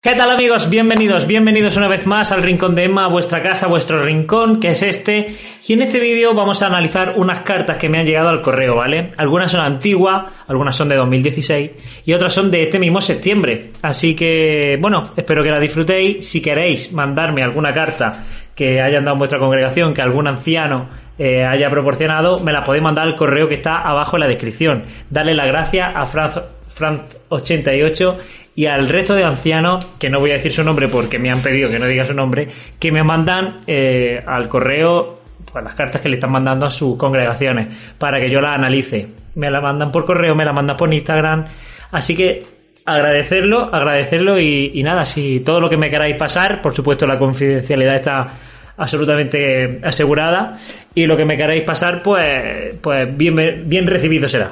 ¿Qué 0.00 0.14
tal 0.14 0.30
amigos? 0.30 0.70
Bienvenidos, 0.70 1.26
bienvenidos 1.26 1.76
una 1.76 1.88
vez 1.88 2.06
más 2.06 2.30
al 2.30 2.44
Rincón 2.44 2.76
de 2.76 2.84
Emma, 2.84 3.08
vuestra 3.08 3.42
casa, 3.42 3.66
vuestro 3.66 4.00
rincón, 4.00 4.60
que 4.60 4.68
es 4.68 4.84
este. 4.84 5.34
Y 5.66 5.72
en 5.72 5.82
este 5.82 5.98
vídeo 5.98 6.34
vamos 6.34 6.62
a 6.62 6.68
analizar 6.68 7.14
unas 7.16 7.40
cartas 7.40 7.78
que 7.78 7.88
me 7.88 7.98
han 7.98 8.06
llegado 8.06 8.28
al 8.28 8.40
correo, 8.40 8.76
¿vale? 8.76 9.10
Algunas 9.16 9.50
son 9.50 9.60
antiguas, 9.60 10.26
algunas 10.46 10.76
son 10.76 10.88
de 10.88 10.94
2016 10.94 11.70
y 12.06 12.12
otras 12.12 12.32
son 12.32 12.48
de 12.48 12.62
este 12.62 12.78
mismo 12.78 13.00
septiembre. 13.00 13.72
Así 13.82 14.14
que, 14.14 14.78
bueno, 14.80 15.02
espero 15.16 15.42
que 15.42 15.50
la 15.50 15.58
disfrutéis. 15.58 16.28
Si 16.28 16.40
queréis 16.40 16.92
mandarme 16.92 17.42
alguna 17.42 17.74
carta 17.74 18.24
que 18.54 18.80
hayan 18.80 19.04
dado 19.04 19.16
en 19.16 19.18
vuestra 19.18 19.40
congregación, 19.40 19.94
que 19.94 20.02
algún 20.02 20.28
anciano 20.28 20.88
eh, 21.18 21.44
haya 21.44 21.68
proporcionado, 21.70 22.38
me 22.38 22.52
la 22.52 22.62
podéis 22.62 22.84
mandar 22.84 23.04
al 23.08 23.16
correo 23.16 23.48
que 23.48 23.56
está 23.56 23.80
abajo 23.80 24.16
en 24.16 24.20
la 24.20 24.28
descripción. 24.28 24.84
Darle 25.10 25.34
las 25.34 25.48
gracias 25.48 25.90
a 25.92 26.06
Franz, 26.06 26.36
Franz88 26.78 28.16
y 28.58 28.66
al 28.66 28.88
resto 28.88 29.14
de 29.14 29.22
ancianos, 29.22 29.84
que 30.00 30.10
no 30.10 30.18
voy 30.18 30.32
a 30.32 30.34
decir 30.34 30.52
su 30.52 30.64
nombre 30.64 30.88
porque 30.88 31.16
me 31.20 31.30
han 31.30 31.40
pedido 31.40 31.70
que 31.70 31.78
no 31.78 31.86
diga 31.86 32.04
su 32.04 32.12
nombre, 32.12 32.48
que 32.80 32.90
me 32.90 33.04
mandan 33.04 33.60
eh, 33.68 34.20
al 34.26 34.48
correo 34.48 35.20
pues, 35.52 35.62
las 35.62 35.76
cartas 35.76 36.00
que 36.02 36.08
le 36.08 36.16
están 36.16 36.32
mandando 36.32 36.66
a 36.66 36.70
sus 36.72 36.96
congregaciones 36.96 37.68
para 37.98 38.18
que 38.18 38.28
yo 38.28 38.40
las 38.40 38.56
analice. 38.56 39.10
Me 39.36 39.48
la 39.48 39.60
mandan 39.60 39.92
por 39.92 40.04
correo, 40.04 40.34
me 40.34 40.44
la 40.44 40.52
mandan 40.52 40.76
por 40.76 40.92
Instagram. 40.92 41.44
Así 41.92 42.16
que 42.16 42.42
agradecerlo, 42.84 43.72
agradecerlo 43.72 44.40
y, 44.40 44.72
y 44.74 44.82
nada, 44.82 45.04
si 45.04 45.38
todo 45.38 45.60
lo 45.60 45.70
que 45.70 45.76
me 45.76 45.88
queráis 45.88 46.16
pasar, 46.16 46.60
por 46.60 46.74
supuesto 46.74 47.06
la 47.06 47.16
confidencialidad 47.16 47.94
está 47.94 48.28
absolutamente 48.76 49.78
asegurada 49.84 50.58
y 50.96 51.06
lo 51.06 51.16
que 51.16 51.24
me 51.24 51.36
queráis 51.36 51.62
pasar 51.62 52.02
pues, 52.02 52.74
pues 52.80 53.16
bien, 53.16 53.68
bien 53.68 53.86
recibido 53.86 54.28
será. 54.28 54.50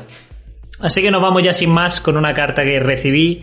Así 0.79 1.03
que 1.03 1.11
nos 1.11 1.23
vamos 1.23 1.43
ya 1.43 1.53
sin 1.53 1.71
más 1.71 2.01
con 2.01 2.17
una 2.17 2.33
carta 2.35 2.63
que 2.63 2.79
recibí 2.79 3.43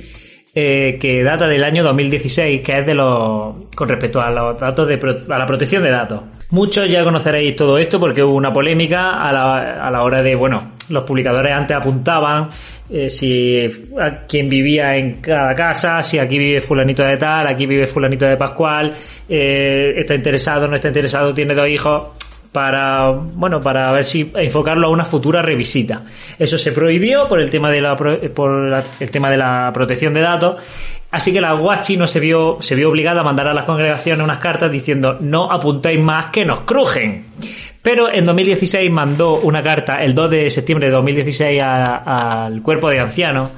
eh, 0.56 0.98
que 1.00 1.24
data 1.24 1.48
del 1.48 1.64
año 1.64 1.84
2016, 1.84 2.62
que 2.62 2.80
es 2.80 2.86
de 2.86 2.94
los 2.94 3.56
con 3.76 3.90
respecto 3.90 4.22
a 4.22 4.30
los 4.30 4.60
datos 4.60 4.88
de 4.88 5.00
a 5.30 5.40
la 5.40 5.46
protección 5.46 5.82
de 5.82 5.90
datos. 5.90 6.22
Muchos 6.52 6.88
ya 6.88 7.04
conoceréis 7.04 7.56
todo 7.56 7.80
esto 7.80 8.00
porque 8.00 8.22
hubo 8.22 8.36
una 8.36 8.54
polémica 8.54 9.24
a 9.24 9.34
la, 9.34 9.88
a 9.88 9.90
la 9.90 10.04
hora 10.04 10.22
de, 10.22 10.36
bueno, 10.36 10.74
los 10.90 11.04
publicadores 11.04 11.52
antes 11.52 11.76
apuntaban 11.76 12.52
eh, 12.90 13.10
si 13.10 13.66
a 14.00 14.28
quién 14.28 14.48
vivía 14.48 14.96
en 14.96 15.16
cada 15.22 15.56
casa, 15.56 16.04
si 16.04 16.20
aquí 16.20 16.38
vive 16.38 16.62
fulanito 16.62 17.04
de 17.04 17.18
tal, 17.18 17.48
aquí 17.48 17.66
vive 17.66 17.88
fulanito 17.88 18.26
de 18.26 18.38
Pascual, 18.38 18.94
eh, 19.28 19.94
está 19.98 20.14
interesado, 20.14 20.68
no 20.68 20.76
está 20.76 20.90
interesado, 20.90 21.34
tiene 21.34 21.56
dos 21.56 21.68
hijos 21.68 22.04
para 22.54 23.10
bueno 23.10 23.60
para 23.60 23.92
ver 23.92 24.06
si 24.06 24.32
enfocarlo 24.36 24.88
a 24.88 24.90
una 24.92 25.04
futura 25.04 25.42
revisita. 25.42 26.04
Eso 26.40 26.58
se 26.58 26.72
prohibió 26.72 27.28
por 27.28 27.42
el 27.42 27.50
tema 27.50 27.70
de 27.70 27.82
la 27.82 27.96
por 27.98 28.84
el 29.00 29.12
tema 29.12 29.30
de 29.30 29.38
la 29.38 29.72
protección 29.74 30.14
de 30.14 30.22
datos 30.22 30.62
así 31.12 31.34
que 31.34 31.42
la 31.42 31.54
Guachi 31.54 31.98
no 31.98 32.08
se 32.08 32.20
vio 32.20 32.58
se 32.62 32.76
vio 32.76 32.90
obligada 32.90 33.22
a 33.22 33.24
mandar 33.24 33.48
a 33.48 33.54
las 33.54 33.66
congregaciones 33.66 34.24
unas 34.24 34.40
cartas 34.40 34.72
diciendo 34.72 35.18
no 35.20 35.52
apuntéis 35.52 36.00
más 36.00 36.28
que 36.28 36.46
nos 36.46 36.62
crujen 36.62 37.26
pero 37.82 38.12
en 38.12 38.26
2016 38.26 38.90
mandó 38.92 39.40
una 39.42 39.62
carta 39.62 40.04
el 40.04 40.16
2 40.16 40.30
de 40.30 40.50
septiembre 40.50 40.88
de 40.88 40.94
2016 40.94 41.62
al 41.64 42.62
cuerpo 42.62 42.90
de 42.90 43.00
ancianos 43.00 43.52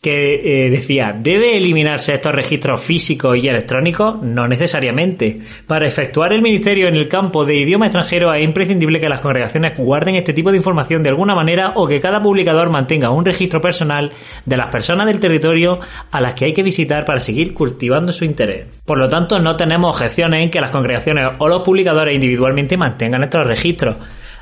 que 0.00 0.66
eh, 0.66 0.70
decía, 0.70 1.12
¿debe 1.12 1.56
eliminarse 1.56 2.14
estos 2.14 2.32
registros 2.32 2.82
físicos 2.82 3.36
y 3.36 3.48
electrónicos? 3.48 4.22
No 4.22 4.46
necesariamente. 4.46 5.40
Para 5.66 5.88
efectuar 5.88 6.32
el 6.32 6.40
ministerio 6.40 6.86
en 6.86 6.94
el 6.94 7.08
campo 7.08 7.44
de 7.44 7.56
idioma 7.56 7.86
extranjero 7.86 8.32
es 8.32 8.44
imprescindible 8.44 9.00
que 9.00 9.08
las 9.08 9.20
congregaciones 9.20 9.76
guarden 9.76 10.14
este 10.14 10.32
tipo 10.32 10.52
de 10.52 10.58
información 10.58 11.02
de 11.02 11.10
alguna 11.10 11.34
manera 11.34 11.72
o 11.74 11.88
que 11.88 12.00
cada 12.00 12.22
publicador 12.22 12.70
mantenga 12.70 13.10
un 13.10 13.24
registro 13.24 13.60
personal 13.60 14.12
de 14.44 14.56
las 14.56 14.66
personas 14.66 15.06
del 15.06 15.18
territorio 15.18 15.80
a 16.12 16.20
las 16.20 16.34
que 16.34 16.44
hay 16.44 16.52
que 16.52 16.62
visitar 16.62 17.04
para 17.04 17.18
seguir 17.18 17.52
cultivando 17.52 18.12
su 18.12 18.24
interés. 18.24 18.66
Por 18.84 18.98
lo 18.98 19.08
tanto, 19.08 19.40
no 19.40 19.56
tenemos 19.56 19.90
objeciones 19.90 20.44
en 20.44 20.50
que 20.50 20.60
las 20.60 20.70
congregaciones 20.70 21.28
o 21.38 21.48
los 21.48 21.62
publicadores 21.62 22.14
individualmente 22.14 22.76
mantengan 22.76 23.24
estos 23.24 23.46
registros 23.46 23.96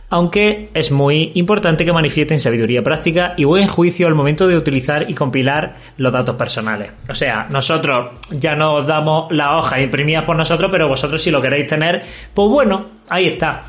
aunque 0.08 0.68
es 0.74 0.90
muy 0.90 1.32
importante 1.34 1.84
que 1.84 1.92
manifiesten 1.92 2.40
sabiduría 2.40 2.82
práctica 2.82 3.34
y 3.36 3.44
buen 3.44 3.66
juicio 3.66 4.06
al 4.06 4.14
momento 4.14 4.46
de 4.46 4.56
utilizar 4.56 5.10
y 5.10 5.14
compilar 5.14 5.76
los 5.96 6.12
datos 6.12 6.36
personales. 6.36 6.90
O 7.08 7.14
sea, 7.14 7.46
nosotros 7.50 8.10
ya 8.30 8.54
nos 8.54 8.86
damos 8.86 9.32
la 9.32 9.56
hoja 9.56 9.80
imprimida 9.80 10.24
por 10.24 10.36
nosotros, 10.36 10.70
pero 10.70 10.88
vosotros 10.88 11.22
si 11.22 11.30
lo 11.30 11.40
queréis 11.40 11.66
tener, 11.66 12.02
pues 12.32 12.48
bueno, 12.48 12.86
ahí 13.08 13.26
está. 13.26 13.64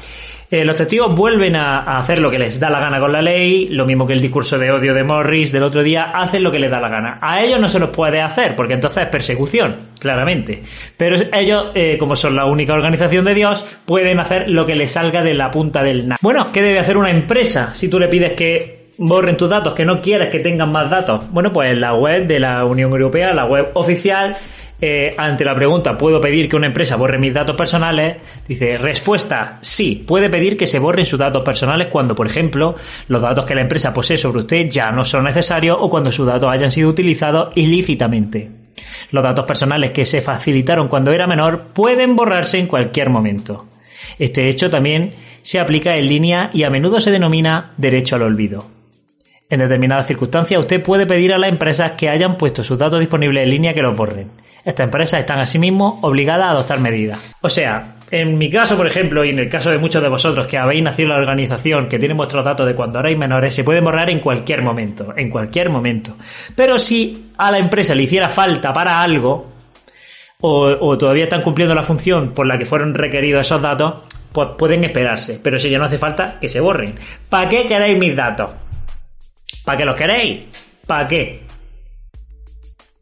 Eh, 0.50 0.64
los 0.64 0.78
testigos 0.78 1.14
vuelven 1.14 1.58
a, 1.58 1.98
hacer 1.98 2.20
lo 2.20 2.32
que 2.32 2.40
les 2.40 2.58
da 2.58 2.70
la 2.70 2.80
gana 2.80 3.02
con 3.02 3.12
la 3.12 3.22
ley, 3.22 3.68
lo 3.68 3.86
mismo 3.86 4.08
que 4.08 4.14
el 4.14 4.22
discurso 4.22 4.58
de 4.58 4.72
odio 4.72 4.94
de 4.94 5.04
Morris 5.04 5.52
del 5.52 5.64
otro 5.64 5.84
día, 5.84 6.04
hacen 6.14 6.42
lo 6.42 6.52
que 6.52 6.60
les 6.60 6.72
da 6.72 6.80
la 6.80 6.88
gana. 6.88 7.18
A 7.22 7.44
ellos 7.44 7.60
no 7.60 7.68
se 7.68 7.80
los 7.80 7.90
puede 7.90 8.22
hacer, 8.22 8.56
porque 8.56 8.76
entonces 8.76 9.04
es 9.04 9.10
persecución, 9.10 9.76
claramente. 10.00 10.62
Pero 10.96 11.18
ellos, 11.34 11.72
eh, 11.76 11.98
como 11.98 12.16
son 12.16 12.38
la 12.38 12.46
única 12.46 12.74
organización 12.74 13.26
de 13.26 13.34
Dios, 13.34 13.66
pueden 13.86 14.22
hacer 14.22 14.50
lo 14.50 14.66
que 14.66 14.76
les 14.76 14.92
salga 14.92 15.22
de 15.22 15.34
la 15.34 15.52
punta 15.52 15.84
del 15.84 16.08
nada. 16.08 16.20
Bueno, 16.22 16.46
¿qué 16.54 16.62
debe 16.62 16.80
hacer 16.80 16.96
una 16.96 17.12
empresa 17.12 17.74
si 17.74 17.90
tú 17.90 18.00
le 18.00 18.08
pides 18.08 18.32
que 18.32 18.88
borren 19.00 19.36
tus 19.36 19.50
datos, 19.50 19.74
que 19.74 19.84
no 19.84 20.00
quieres 20.00 20.30
que 20.30 20.40
tengan 20.40 20.72
más 20.72 20.90
datos? 20.90 21.30
Bueno, 21.30 21.52
pues 21.52 21.78
la 21.78 21.94
web 21.94 22.26
de 22.26 22.40
la 22.40 22.64
Unión 22.64 22.92
Europea, 22.92 23.34
la 23.34 23.46
web 23.46 23.72
oficial, 23.74 24.38
eh, 24.80 25.16
ante 25.18 25.44
la 25.44 25.56
pregunta, 25.56 25.98
¿puedo 25.98 26.22
pedir 26.22 26.48
que 26.48 26.56
una 26.56 26.68
empresa 26.68 26.96
borre 26.96 27.18
mis 27.18 27.34
datos 27.34 27.56
personales? 27.56 28.18
Dice, 28.48 28.78
respuesta, 28.78 29.58
sí, 29.62 30.04
puede 30.08 30.30
pedir 30.30 30.56
que 30.56 30.68
se 30.68 30.80
borren 30.80 31.06
sus 31.06 31.20
datos 31.20 31.44
personales 31.44 31.88
cuando, 31.88 32.14
por 32.14 32.28
ejemplo, 32.28 32.76
los 33.08 33.22
datos 33.22 33.46
que 33.46 33.56
la 33.56 33.62
empresa 33.62 33.94
posee 33.94 34.18
sobre 34.18 34.40
usted 34.40 34.70
ya 34.70 34.92
no 34.92 35.04
son 35.04 35.24
necesarios 35.24 35.78
o 35.80 35.90
cuando 35.90 36.12
sus 36.12 36.28
datos 36.28 36.52
hayan 36.52 36.70
sido 36.70 36.90
utilizados 36.90 37.50
ilícitamente. 37.56 38.52
Los 39.12 39.24
datos 39.24 39.46
personales 39.46 39.92
que 39.92 40.06
se 40.06 40.22
facilitaron 40.22 40.88
cuando 40.88 41.12
era 41.12 41.26
menor 41.26 41.70
pueden 41.74 42.16
borrarse 42.16 42.60
en 42.60 42.68
cualquier 42.68 43.10
momento. 43.10 43.66
Este 44.20 44.48
hecho 44.48 44.70
también 44.70 45.16
se 45.42 45.60
aplica 45.60 45.96
en 45.96 46.08
línea 46.08 46.50
y 46.54 46.64
a 46.64 46.70
menudo 46.70 47.00
se 47.00 47.10
denomina 47.10 47.72
derecho 47.78 48.16
al 48.16 48.22
olvido. 48.22 48.77
En 49.50 49.60
determinadas 49.60 50.08
circunstancias, 50.08 50.60
usted 50.60 50.84
puede 50.84 51.06
pedir 51.06 51.34
a 51.34 51.38
las 51.38 51.50
empresas 51.50 51.94
que 51.94 52.10
hayan 52.10 52.38
puesto 52.38 52.64
sus 52.64 52.78
datos 52.78 53.00
disponibles 53.00 53.44
en 53.44 53.50
línea 53.50 53.74
que 53.74 53.82
los 53.82 53.98
borren. 53.98 54.30
Estas 54.66 54.84
empresas 54.84 55.22
están 55.22 55.40
asimismo 55.40 56.00
obligadas 56.02 56.48
a 56.48 56.52
adoptar 56.52 56.82
medidas. 56.82 57.20
O 57.42 57.48
sea, 57.48 57.96
en 58.12 58.38
mi 58.38 58.50
caso, 58.50 58.76
por 58.76 58.86
ejemplo, 58.88 59.24
y 59.24 59.30
en 59.30 59.40
el 59.40 59.50
caso 59.50 59.72
de 59.72 59.78
muchos 59.78 60.04
de 60.04 60.10
vosotros 60.10 60.48
que 60.48 60.58
habéis 60.58 60.84
nacido 60.84 61.08
en 61.08 61.14
la 61.14 61.20
organización, 61.20 61.88
que 61.88 61.98
tienen 61.98 62.18
vuestros 62.18 62.44
datos 62.44 62.68
de 62.68 62.76
cuando 62.76 63.00
erais 63.00 63.18
menores, 63.18 63.56
se 63.56 63.64
pueden 63.64 63.86
borrar 63.86 64.10
en 64.10 64.20
cualquier 64.20 64.62
momento, 64.62 65.14
en 65.16 65.30
cualquier 65.30 65.70
momento. 65.70 66.18
Pero 66.54 66.78
si 66.78 67.32
a 67.38 67.50
la 67.50 67.60
empresa 67.60 67.96
le 67.96 68.04
hiciera 68.04 68.28
falta 68.28 68.74
para 68.74 69.02
algo, 69.02 69.54
o, 70.42 70.66
o 70.82 70.98
todavía 70.98 71.24
están 71.24 71.42
cumpliendo 71.42 71.74
la 71.74 71.84
función 71.84 72.34
por 72.34 72.46
la 72.46 72.58
que 72.58 72.66
fueron 72.66 72.94
requeridos 72.94 73.48
esos 73.48 73.62
datos, 73.62 73.94
pues 74.34 74.50
pueden 74.58 74.84
esperarse. 74.84 75.40
Pero 75.42 75.58
si 75.58 75.70
ya 75.70 75.80
no 75.80 75.86
hace 75.86 75.98
falta, 75.98 76.38
que 76.42 76.50
se 76.50 76.60
borren. 76.60 76.96
¿Para 77.30 77.48
qué 77.48 77.66
queréis 77.66 77.98
mis 77.98 78.14
datos? 78.14 78.52
¿Para 79.68 79.80
qué 79.80 79.86
los 79.86 79.96
queréis? 79.98 80.44
¿Para 80.88 81.06
qué? 81.10 81.42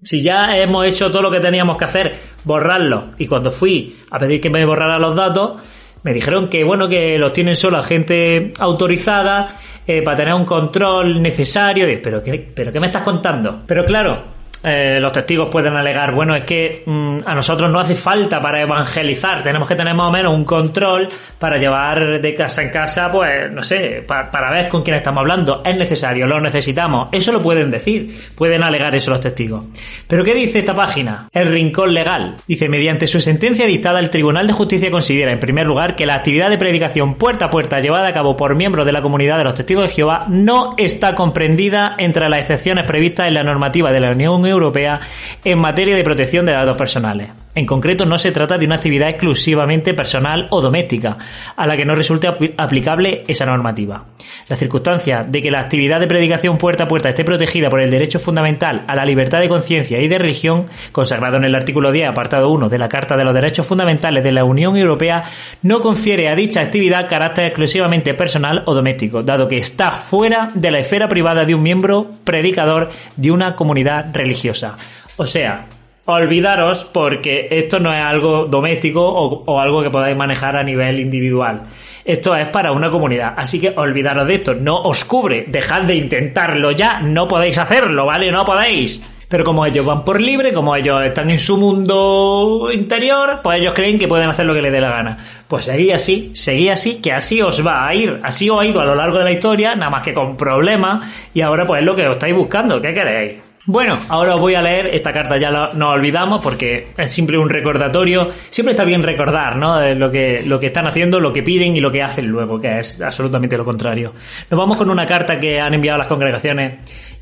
Si 0.01 0.23
ya 0.23 0.57
hemos 0.57 0.83
hecho 0.87 1.11
todo 1.11 1.21
lo 1.21 1.29
que 1.29 1.39
teníamos 1.39 1.77
que 1.77 1.85
hacer, 1.85 2.19
borrarlos. 2.43 3.09
Y 3.19 3.27
cuando 3.27 3.51
fui 3.51 3.95
a 4.09 4.17
pedir 4.17 4.41
que 4.41 4.49
me 4.49 4.65
borrara 4.65 4.97
los 4.97 5.15
datos, 5.15 5.61
me 6.01 6.11
dijeron 6.11 6.49
que 6.49 6.63
bueno, 6.63 6.89
que 6.89 7.19
los 7.19 7.33
tienen 7.33 7.55
solo 7.55 7.83
gente 7.83 8.51
autorizada 8.59 9.59
eh, 9.85 10.01
para 10.01 10.17
tener 10.17 10.33
un 10.33 10.45
control 10.45 11.21
necesario. 11.21 11.85
¿Pero 12.01 12.23
qué, 12.23 12.51
¿Pero 12.55 12.73
qué 12.73 12.79
me 12.79 12.87
estás 12.87 13.03
contando? 13.03 13.61
Pero 13.67 13.85
claro, 13.85 14.23
eh, 14.65 14.99
los 14.99 15.11
testigos 15.11 15.49
pueden 15.49 15.75
alegar, 15.75 16.13
bueno, 16.13 16.35
es 16.35 16.43
que 16.43 16.83
mm, 16.85 17.19
a 17.25 17.35
nosotros 17.35 17.71
no 17.71 17.79
hace 17.79 17.93
falta 17.93 18.41
para 18.41 18.61
evangelizar, 18.61 19.43
tenemos 19.43 19.67
que 19.67 19.75
tener 19.75 19.93
más 19.93 20.09
o 20.09 20.11
menos 20.11 20.33
un 20.33 20.43
control 20.43 21.07
para 21.37 21.57
llevar 21.57 22.19
de 22.19 22.33
casa 22.33 22.63
en 22.63 22.69
casa, 22.69 23.11
pues, 23.11 23.51
no 23.51 23.63
sé, 23.63 24.03
para 24.07 24.51
ver 24.51 24.67
con 24.67 24.81
quién 24.81 24.97
estamos 24.97 25.21
hablando. 25.21 25.61
Es 25.63 25.77
necesario, 25.77 26.25
lo 26.25 26.39
necesitamos. 26.39 27.09
Eso 27.11 27.31
lo 27.31 27.41
pueden 27.41 27.69
decir, 27.69 28.09
pueden 28.35 28.63
alegar 28.63 28.95
eso 28.95 29.11
los 29.11 29.21
testigos. 29.21 29.65
Pero 30.07 30.23
¿qué 30.23 30.33
dice 30.33 30.59
esta 30.59 30.73
página? 30.73 31.29
El 31.31 31.51
Rincón 31.51 31.93
Legal. 31.93 32.37
Dice, 32.47 32.67
mediante 32.67 33.05
su 33.05 33.19
sentencia 33.19 33.67
dictada, 33.67 33.99
el 33.99 34.09
Tribunal 34.09 34.47
de 34.47 34.53
Justicia 34.53 34.89
considera, 34.89 35.31
en 35.31 35.39
primer 35.39 35.67
lugar, 35.67 35.95
que 35.95 36.07
la 36.07 36.15
actividad 36.15 36.49
de 36.49 36.57
predicación 36.57 37.15
puerta 37.15 37.45
a 37.45 37.49
puerta 37.51 37.79
llevada 37.79 38.07
a 38.07 38.13
cabo 38.13 38.35
por 38.35 38.55
miembros 38.55 38.85
de 38.87 38.93
la 38.93 39.03
comunidad 39.03 39.37
de 39.37 39.43
los 39.43 39.55
testigos 39.55 39.89
de 39.89 39.95
Jehová 39.95 40.25
no 40.27 40.73
está 40.77 41.13
comprendida 41.13 41.95
entre 41.99 42.27
las 42.29 42.39
excepciones 42.39 42.85
previstas 42.85 43.27
en 43.27 43.35
la 43.35 43.43
normativa 43.43 43.91
de 43.91 43.99
la 43.99 44.11
Unión 44.11 44.45
Europea 44.45 44.54
Europea 44.55 44.99
en 45.43 45.59
materia 45.59 45.95
de 45.95 46.03
protección 46.03 46.45
de 46.45 46.53
datos 46.53 46.77
personales. 46.77 47.29
En 47.53 47.65
concreto, 47.65 48.05
no 48.05 48.17
se 48.17 48.31
trata 48.31 48.57
de 48.57 48.65
una 48.65 48.75
actividad 48.75 49.09
exclusivamente 49.09 49.93
personal 49.93 50.47
o 50.49 50.61
doméstica, 50.61 51.17
a 51.55 51.67
la 51.67 51.77
que 51.77 51.85
no 51.85 51.95
resulte 51.95 52.27
aplicable 52.57 53.23
esa 53.27 53.45
normativa. 53.45 54.03
La 54.49 54.55
circunstancia 54.55 55.23
de 55.23 55.41
que 55.41 55.51
la 55.51 55.59
actividad 55.59 55.99
de 55.99 56.07
predicación 56.07 56.57
puerta 56.57 56.85
a 56.85 56.87
puerta 56.87 57.09
esté 57.09 57.23
protegida 57.23 57.69
por 57.69 57.81
el 57.81 57.91
derecho 57.91 58.19
fundamental 58.19 58.83
a 58.87 58.95
la 58.95 59.05
libertad 59.05 59.39
de 59.39 59.49
conciencia 59.49 59.99
y 59.99 60.07
de 60.07 60.17
religión, 60.17 60.65
consagrado 60.91 61.37
en 61.37 61.45
el 61.45 61.55
artículo 61.55 61.91
10, 61.91 62.09
apartado 62.09 62.49
1 62.51 62.69
de 62.69 62.77
la 62.77 62.89
Carta 62.89 63.17
de 63.17 63.23
los 63.23 63.33
Derechos 63.33 63.65
Fundamentales 63.65 64.23
de 64.23 64.31
la 64.31 64.43
Unión 64.43 64.75
Europea, 64.75 65.23
no 65.61 65.81
confiere 65.81 66.29
a 66.29 66.35
dicha 66.35 66.61
actividad 66.61 67.09
carácter 67.09 67.45
exclusivamente 67.45 68.13
personal 68.13 68.63
o 68.65 68.73
doméstico, 68.73 69.23
dado 69.23 69.47
que 69.47 69.57
está 69.57 69.91
fuera 69.97 70.49
de 70.53 70.71
la 70.71 70.79
esfera 70.79 71.07
privada 71.07 71.45
de 71.45 71.55
un 71.55 71.63
miembro 71.63 72.09
predicador 72.23 72.89
de 73.15 73.31
una 73.31 73.55
comunidad 73.55 74.13
religiosa. 74.13 74.77
O 75.17 75.25
sea, 75.25 75.67
olvidaros 76.05 76.85
porque 76.85 77.47
esto 77.49 77.79
no 77.79 77.93
es 77.93 78.03
algo 78.03 78.45
doméstico 78.45 79.01
o, 79.03 79.59
algo 79.59 79.81
que 79.81 79.89
podáis 79.89 80.15
manejar 80.15 80.57
a 80.57 80.63
nivel 80.63 80.99
individual. 80.99 81.63
Esto 82.03 82.35
es 82.35 82.45
para 82.47 82.71
una 82.71 82.91
comunidad. 82.91 83.33
Así 83.35 83.59
que 83.59 83.73
olvidaros 83.75 84.27
de 84.27 84.35
esto. 84.35 84.53
No 84.53 84.81
os 84.81 85.03
cubre. 85.05 85.45
Dejad 85.47 85.81
de 85.83 85.95
intentarlo 85.95 86.71
ya. 86.71 86.99
No 86.99 87.27
podéis 87.27 87.57
hacerlo, 87.57 88.05
¿vale? 88.05 88.31
No 88.31 88.45
podéis. 88.45 89.01
Pero 89.27 89.43
como 89.43 89.65
ellos 89.65 89.83
van 89.83 90.03
por 90.03 90.21
libre, 90.21 90.53
como 90.53 90.75
ellos 90.75 91.03
están 91.03 91.31
en 91.31 91.39
su 91.39 91.57
mundo 91.57 92.69
interior, 92.71 93.39
pues 93.43 93.59
ellos 93.59 93.73
creen 93.73 93.97
que 93.97 94.07
pueden 94.07 94.29
hacer 94.29 94.45
lo 94.45 94.53
que 94.53 94.61
les 94.61 94.71
dé 94.71 94.79
la 94.79 94.91
gana. 94.91 95.17
Pues 95.47 95.65
seguí 95.65 95.91
así, 95.91 96.29
seguí 96.35 96.69
así, 96.69 97.01
que 97.01 97.11
así 97.11 97.41
os 97.41 97.65
va 97.65 97.87
a 97.87 97.95
ir. 97.95 98.19
Así 98.21 98.47
os 98.51 98.61
ha 98.61 98.65
ido 98.65 98.79
a 98.81 98.85
lo 98.85 98.93
largo 98.93 99.17
de 99.17 99.23
la 99.23 99.31
historia, 99.31 99.73
nada 99.73 99.89
más 99.89 100.03
que 100.03 100.13
con 100.13 100.37
problemas. 100.37 101.11
Y 101.33 101.41
ahora 101.41 101.65
pues 101.65 101.81
es 101.81 101.85
lo 101.87 101.95
que 101.95 102.07
os 102.07 102.13
estáis 102.13 102.35
buscando. 102.35 102.79
¿Qué 102.79 102.93
queréis? 102.93 103.54
Bueno, 103.67 103.97
ahora 104.09 104.35
os 104.35 104.41
voy 104.41 104.53
a 104.53 104.61
leer, 104.61 104.87
esta 104.93 105.11
carta 105.11 105.37
ya 105.37 105.49
la, 105.49 105.69
no 105.73 105.89
olvidamos 105.89 106.39
porque 106.43 106.89
es 106.95 107.11
siempre 107.11 107.35
un 107.35 107.49
recordatorio, 107.49 108.29
siempre 108.51 108.73
está 108.73 108.83
bien 108.83 109.01
recordar, 109.01 109.55
¿no? 109.55 109.81
Lo 109.95 110.11
que, 110.11 110.43
lo 110.45 110.59
que 110.59 110.67
están 110.67 110.85
haciendo, 110.85 111.19
lo 111.19 111.33
que 111.33 111.41
piden 111.41 111.75
y 111.75 111.79
lo 111.79 111.91
que 111.91 112.03
hacen 112.03 112.27
luego, 112.27 112.61
que 112.61 112.77
es 112.77 113.01
absolutamente 113.01 113.57
lo 113.57 113.65
contrario. 113.65 114.13
Nos 114.51 114.59
vamos 114.59 114.77
con 114.77 114.91
una 114.91 115.07
carta 115.07 115.39
que 115.39 115.59
han 115.59 115.73
enviado 115.73 115.97
las 115.97 116.05
congregaciones 116.07 116.73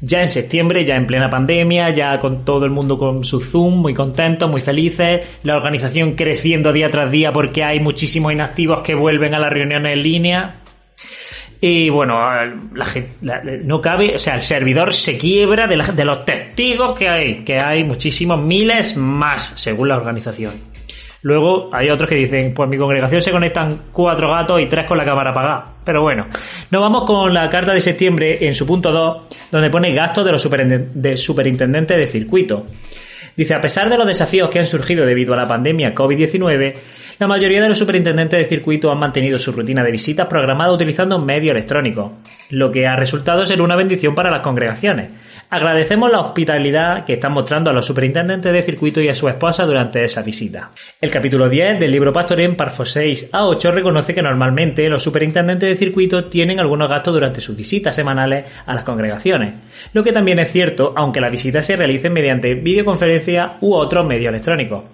ya 0.02 0.22
en 0.22 0.28
septiembre, 0.28 0.84
ya 0.84 0.98
en 0.98 1.08
plena 1.08 1.30
pandemia, 1.30 1.92
ya 1.92 2.20
con 2.20 2.44
todo 2.44 2.66
el 2.66 2.72
mundo 2.72 2.98
con 2.98 3.24
su 3.24 3.40
Zoom, 3.40 3.76
muy 3.76 3.94
contentos, 3.94 4.52
muy 4.52 4.60
felices, 4.60 5.26
la 5.44 5.56
organización 5.56 6.12
creciendo 6.12 6.74
día 6.74 6.90
tras 6.90 7.10
día 7.10 7.32
porque 7.32 7.64
hay 7.64 7.80
muchísimos 7.80 8.34
inactivos 8.34 8.82
que 8.82 8.96
vuelven 8.96 9.34
a 9.34 9.40
las 9.40 9.54
reuniones 9.54 9.94
en 9.94 10.04
línea. 10.04 10.56
Y 11.66 11.90
bueno, 11.90 12.20
la, 12.20 12.86
la, 13.22 13.42
no 13.64 13.80
cabe, 13.80 14.16
o 14.16 14.20
sea, 14.20 14.36
el 14.36 14.42
servidor 14.42 14.94
se 14.94 15.18
quiebra 15.18 15.66
de, 15.66 15.78
la, 15.78 15.88
de 15.88 16.04
los 16.04 16.26
testigos 16.26 16.92
que 17.00 17.08
hay, 17.08 17.36
que 17.46 17.58
hay 17.58 17.86
muchísimos, 17.86 18.38
miles 18.38 18.98
más, 18.98 19.54
según 19.56 19.88
la 19.88 19.96
organización. 19.96 20.52
Luego 21.22 21.70
hay 21.72 21.90
otros 21.90 22.10
que 22.10 22.16
dicen, 22.16 22.54
pues 22.54 22.68
mi 22.68 22.78
congregación 22.78 23.22
se 23.22 23.32
conectan 23.32 23.84
cuatro 23.94 24.30
gatos 24.30 24.60
y 24.60 24.66
tres 24.66 24.86
con 24.86 24.98
la 24.98 25.06
cámara 25.06 25.32
apagada. 25.32 25.66
Pero 25.86 26.02
bueno, 26.02 26.28
nos 26.70 26.82
vamos 26.82 27.06
con 27.06 27.34
la 27.34 27.50
carta 27.50 27.74
de 27.74 27.80
septiembre 27.80 28.46
en 28.46 28.54
su 28.56 28.68
punto 28.68 28.92
2, 28.92 29.22
donde 29.50 29.70
pone 29.70 29.94
gastos 29.94 30.26
de 30.26 30.34
los 30.34 30.46
de 30.96 31.16
superintendentes 31.16 31.98
de 31.98 32.08
circuito. 32.08 32.66
Dice, 33.36 33.56
a 33.56 33.62
pesar 33.62 33.90
de 33.90 33.98
los 33.98 34.06
desafíos 34.06 34.50
que 34.52 34.60
han 34.60 34.68
surgido 34.68 35.08
debido 35.08 35.34
a 35.34 35.38
la 35.38 35.48
pandemia 35.48 35.96
COVID-19, 35.96 36.74
la 37.18 37.28
mayoría 37.28 37.64
de 37.64 37.70
los 37.70 37.80
superintendentes 37.80 38.38
de 38.38 38.46
circuito 38.46 38.92
han 38.92 39.00
mantenido 39.00 39.40
su 39.40 39.52
rutina 39.52 39.84
de 39.84 39.92
visitas 39.92 40.28
programada 40.28 40.72
utilizando 40.72 41.18
un 41.18 41.26
medio 41.26 41.52
electrónico, 41.52 42.20
lo 42.52 42.72
que 42.72 42.86
ha 42.86 42.96
resultado 42.96 43.44
ser 43.46 43.62
una 43.62 43.76
bendición 43.76 44.14
para 44.14 44.30
las 44.30 44.42
congregaciones. 44.42 45.10
Agradecemos 45.50 46.12
la 46.12 46.20
hospitalidad 46.20 47.06
que 47.06 47.14
están 47.14 47.34
mostrando 47.34 47.72
a 47.72 47.74
los 47.74 47.88
superintendentes 47.88 48.54
de 48.54 48.62
circuito 48.62 49.02
y 49.02 49.10
a 49.10 49.16
su 49.16 49.28
esposa 49.28 49.66
durante 49.66 50.04
esa 50.04 50.22
visita. 50.22 50.70
El 51.02 51.10
capítulo 51.10 51.50
10 51.50 51.80
del 51.80 51.92
libro 51.92 52.14
Pastorén, 52.14 52.56
Parfo 52.56 52.86
6 52.86 53.30
a 53.32 53.48
8, 53.48 53.72
reconoce 53.72 54.14
que 54.14 54.22
normalmente 54.22 54.88
los 54.90 55.02
superintendentes 55.02 55.70
de 55.70 55.78
circuito 55.78 56.26
tienen 56.26 56.60
algunos 56.60 56.90
gastos 56.90 57.14
durante 57.14 57.42
sus 57.42 57.56
visitas 57.56 57.96
semanales 57.96 58.46
a 58.66 58.76
las 58.76 58.84
congregaciones, 58.84 59.56
lo 59.94 60.04
que 60.04 60.12
también 60.12 60.38
es 60.38 60.52
cierto 60.52 60.94
aunque 60.96 61.22
las 61.22 61.32
visitas 61.32 61.66
se 61.66 61.76
realicen 61.76 62.14
mediante 62.14 62.54
videoconferencia 62.54 63.23
u 63.62 63.74
otro 63.74 64.04
medio 64.04 64.30
electrónico. 64.30 64.86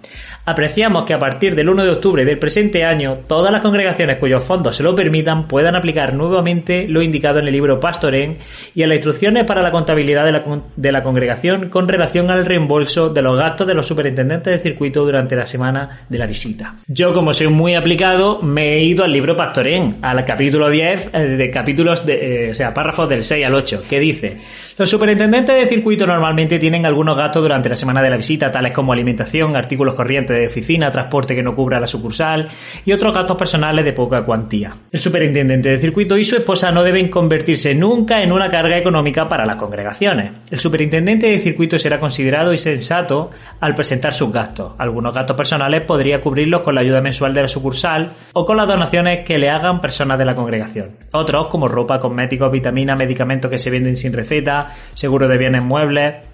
Apreciamos 0.46 1.04
que 1.04 1.14
a 1.14 1.18
partir 1.18 1.54
del 1.54 1.68
1 1.68 1.84
de 1.84 1.90
octubre 1.90 2.24
del 2.24 2.38
presente 2.38 2.84
año, 2.84 3.18
todas 3.28 3.52
las 3.52 3.60
congregaciones 3.60 4.16
cuyos 4.16 4.42
fondos 4.42 4.74
se 4.74 4.82
lo 4.82 4.94
permitan 4.94 5.46
puedan 5.46 5.76
aplicar 5.76 6.14
nuevamente 6.14 6.88
lo 6.88 7.02
indicado 7.02 7.38
en 7.38 7.46
el 7.46 7.52
libro 7.52 7.78
Pastorén 7.78 8.38
y 8.74 8.82
a 8.82 8.86
las 8.86 8.96
instrucciones 8.96 9.44
para 9.44 9.62
la 9.62 9.70
contabilidad 9.70 10.24
de 10.24 10.32
la, 10.32 10.42
de 10.74 10.92
la 10.92 11.02
congregación 11.02 11.68
con 11.68 11.88
relación 11.88 12.30
al 12.30 12.46
reembolso 12.46 13.10
de 13.10 13.22
los 13.22 13.36
gastos 13.36 13.66
de 13.66 13.74
los 13.74 13.86
superintendentes 13.86 14.52
de 14.52 14.58
circuito 14.58 15.04
durante 15.04 15.36
la 15.36 15.44
semana 15.44 16.00
de 16.08 16.18
la 16.18 16.26
visita. 16.26 16.74
Yo, 16.88 17.12
como 17.12 17.34
soy 17.34 17.48
muy 17.48 17.74
aplicado, 17.74 18.40
me 18.42 18.74
he 18.74 18.82
ido 18.82 19.04
al 19.04 19.12
libro 19.12 19.36
Pastorén, 19.36 19.98
al 20.00 20.24
capítulo 20.24 20.70
10 20.70 21.10
eh, 21.12 21.18
de 21.20 21.50
capítulos 21.50 22.06
de, 22.06 22.46
eh, 22.46 22.50
o 22.52 22.54
sea, 22.54 22.72
párrafos 22.72 23.08
del 23.08 23.22
6 23.22 23.44
al 23.44 23.54
8, 23.54 23.82
que 23.88 24.00
dice 24.00 24.38
los 24.80 24.88
superintendentes 24.88 25.54
de 25.54 25.66
circuito 25.66 26.06
normalmente 26.06 26.58
tienen 26.58 26.86
algunos 26.86 27.14
gastos 27.14 27.42
durante 27.42 27.68
la 27.68 27.76
semana 27.76 28.00
de 28.00 28.08
la 28.08 28.16
visita, 28.20 28.50
tales 28.50 28.72
como 28.72 28.92
alimentación, 28.92 29.56
artículos 29.56 29.94
corrientes 29.94 30.36
de 30.36 30.46
oficina, 30.46 30.90
transporte 30.90 31.34
que 31.34 31.42
no 31.42 31.56
cubra 31.56 31.80
la 31.80 31.86
sucursal 31.86 32.48
y 32.84 32.92
otros 32.92 33.14
gastos 33.14 33.38
personales 33.38 33.82
de 33.82 33.94
poca 33.94 34.26
cuantía. 34.26 34.70
El 34.92 35.00
superintendente 35.00 35.70
de 35.70 35.78
circuito 35.78 36.18
y 36.18 36.24
su 36.24 36.36
esposa 36.36 36.70
no 36.70 36.82
deben 36.82 37.08
convertirse 37.08 37.74
nunca 37.74 38.22
en 38.22 38.30
una 38.30 38.50
carga 38.50 38.76
económica 38.76 39.26
para 39.26 39.46
las 39.46 39.56
congregaciones. 39.56 40.32
El 40.50 40.58
superintendente 40.58 41.28
de 41.28 41.38
circuito 41.38 41.78
será 41.78 41.98
considerado 41.98 42.52
y 42.52 42.58
sensato 42.58 43.30
al 43.58 43.74
presentar 43.74 44.12
sus 44.12 44.30
gastos. 44.30 44.74
Algunos 44.76 45.14
gastos 45.14 45.36
personales 45.36 45.82
podría 45.84 46.20
cubrirlos 46.20 46.60
con 46.60 46.74
la 46.74 46.82
ayuda 46.82 47.00
mensual 47.00 47.32
de 47.32 47.42
la 47.42 47.48
sucursal 47.48 48.10
o 48.34 48.44
con 48.44 48.58
las 48.58 48.68
donaciones 48.68 49.24
que 49.24 49.38
le 49.38 49.48
hagan 49.48 49.80
personas 49.80 50.18
de 50.18 50.26
la 50.26 50.34
congregación. 50.34 50.90
Otros, 51.12 51.46
como 51.46 51.68
ropa, 51.68 51.98
cosméticos, 51.98 52.52
vitaminas, 52.52 52.98
medicamentos 52.98 53.50
que 53.50 53.58
se 53.58 53.70
venden 53.70 53.96
sin 53.96 54.12
receta, 54.12 54.72
seguro 54.94 55.26
de 55.26 55.38
bienes 55.38 55.62
muebles 55.62 56.30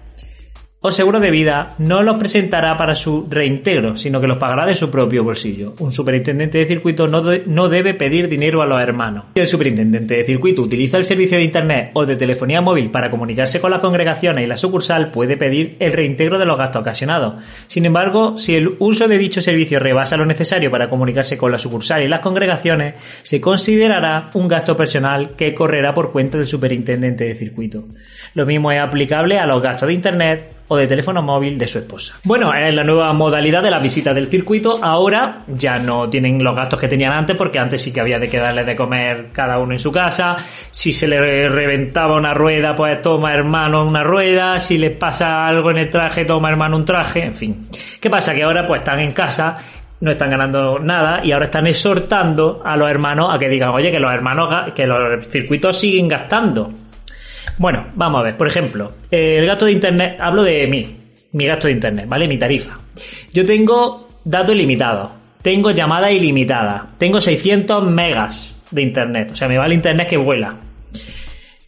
o 0.87 0.91
seguro 0.91 1.19
de 1.19 1.31
vida, 1.31 1.75
no 1.77 2.01
los 2.01 2.17
presentará 2.17 2.75
para 2.77 2.95
su 2.95 3.27
reintegro, 3.29 3.97
sino 3.97 4.19
que 4.19 4.27
los 4.27 4.37
pagará 4.37 4.65
de 4.65 4.73
su 4.73 4.89
propio 4.89 5.23
bolsillo. 5.23 5.73
Un 5.79 5.91
superintendente 5.91 6.57
de 6.57 6.65
circuito 6.65 7.07
no, 7.07 7.21
no, 7.45 7.69
debe 7.69 7.93
pedir 7.93 8.27
dinero 8.27 8.61
a 8.61 8.65
los 8.65 8.81
hermanos. 8.81 9.25
Si 9.35 9.41
el 9.41 9.47
superintendente 9.47 10.15
de 10.15 10.23
circuito 10.23 10.61
utiliza 10.61 10.97
el 10.97 11.05
servicio 11.05 11.37
de 11.37 11.43
Internet 11.43 11.91
o 11.93 12.05
de 12.05 12.15
telefonía 12.15 12.61
móvil 12.61 12.89
para 12.89 13.09
comunicarse 13.09 13.61
con 13.61 13.71
las 13.71 13.81
congregaciones 13.81 14.45
y 14.45 14.47
la 14.47 14.57
sucursal, 14.57 15.11
puede 15.11 15.37
pedir 15.37 15.75
el 15.79 15.91
reintegro 15.91 16.39
de 16.39 16.45
los 16.45 16.57
gastos 16.57 16.81
ocasionados. 16.81 17.43
Sin 17.67 17.85
embargo, 17.85 18.37
si 18.37 18.55
el 18.55 18.75
uso 18.79 19.07
de 19.07 19.17
dicho 19.17 19.41
servicio 19.41 19.79
rebasa 19.79 20.17
lo 20.17 20.25
necesario 20.25 20.71
para 20.71 20.89
comunicarse 20.89 21.37
con 21.37 21.51
la 21.51 21.59
sucursal 21.59 22.03
y 22.03 22.07
las 22.07 22.21
congregaciones, 22.21 22.95
se 23.23 23.41
considerará 23.41 24.29
un 24.33 24.47
gasto 24.47 24.75
personal 24.75 25.35
que 25.35 25.53
correrá 25.53 25.93
por 25.93 26.11
cuenta 26.11 26.37
del 26.37 26.47
superintendente 26.47 27.25
de 27.25 27.35
circuito. 27.35 27.85
Lo 28.33 28.45
mismo 28.45 28.71
es 28.71 28.79
aplicable 28.79 29.39
a 29.39 29.45
los 29.45 29.61
gastos 29.61 29.87
de 29.87 29.93
Internet 29.93 30.57
o 30.67 30.77
de 30.77 30.87
teléfono 30.87 31.21
móvil 31.21 31.57
de 31.57 31.67
su 31.67 31.79
esposa. 31.79 32.15
Bueno, 32.23 32.53
en 32.53 32.75
la 32.75 32.83
nueva 32.83 33.13
modalidad 33.13 33.63
de 33.63 33.71
la 33.71 33.79
visita 33.79 34.13
del 34.13 34.27
circuito, 34.27 34.79
ahora 34.81 35.43
ya 35.47 35.79
no 35.79 36.09
tienen 36.09 36.43
los 36.43 36.55
gastos 36.55 36.79
que 36.79 36.87
tenían 36.87 37.13
antes, 37.13 37.37
porque 37.37 37.59
antes 37.59 37.81
sí 37.81 37.93
que 37.93 38.01
había 38.01 38.19
de 38.19 38.29
que 38.29 38.37
darles 38.37 38.65
de 38.65 38.75
comer 38.75 39.29
cada 39.31 39.59
uno 39.59 39.73
en 39.73 39.79
su 39.79 39.91
casa. 39.91 40.37
Si 40.71 40.91
se 40.91 41.07
le 41.07 41.47
reventaba 41.47 42.17
una 42.17 42.33
rueda, 42.33 42.75
pues 42.75 43.01
toma 43.01 43.33
hermano 43.33 43.85
una 43.85 44.03
rueda. 44.03 44.59
Si 44.59 44.77
les 44.77 44.91
pasa 44.91 45.47
algo 45.47 45.71
en 45.71 45.77
el 45.77 45.89
traje, 45.89 46.25
toma 46.25 46.49
hermano 46.49 46.77
un 46.77 46.85
traje. 46.85 47.23
En 47.23 47.33
fin. 47.33 47.67
¿Qué 47.99 48.09
pasa? 48.09 48.33
Que 48.33 48.43
ahora 48.43 48.65
pues 48.65 48.81
están 48.81 48.99
en 48.99 49.11
casa 49.11 49.57
no 49.99 50.11
están 50.11 50.29
ganando 50.29 50.79
nada 50.79 51.21
y 51.23 51.31
ahora 51.31 51.45
están 51.45 51.65
exhortando 51.67 52.61
a 52.63 52.77
los 52.77 52.89
hermanos 52.89 53.33
a 53.33 53.39
que 53.39 53.49
digan, 53.49 53.69
oye, 53.69 53.91
que 53.91 53.99
los 53.99 54.13
hermanos, 54.13 54.71
que 54.75 54.85
los 54.85 55.25
circuitos 55.27 55.79
siguen 55.79 56.07
gastando. 56.07 56.71
Bueno, 57.57 57.87
vamos 57.95 58.21
a 58.21 58.25
ver, 58.25 58.37
por 58.37 58.47
ejemplo, 58.47 58.93
el 59.09 59.45
gasto 59.45 59.65
de 59.65 59.71
internet, 59.71 60.17
hablo 60.19 60.43
de 60.43 60.67
mí, 60.67 60.97
mi 61.31 61.45
gasto 61.45 61.67
de 61.67 61.73
internet, 61.73 62.05
¿vale? 62.07 62.27
Mi 62.27 62.37
tarifa. 62.37 62.77
Yo 63.33 63.45
tengo 63.45 64.09
datos 64.23 64.55
ilimitados, 64.55 65.11
tengo 65.41 65.71
llamada 65.71 66.11
ilimitada, 66.11 66.93
tengo 66.97 67.19
600 67.19 67.83
megas 67.89 68.55
de 68.71 68.81
internet, 68.81 69.31
o 69.31 69.35
sea, 69.35 69.47
me 69.47 69.57
va 69.57 69.65
el 69.65 69.73
internet 69.73 70.07
que 70.07 70.17
vuela. 70.17 70.55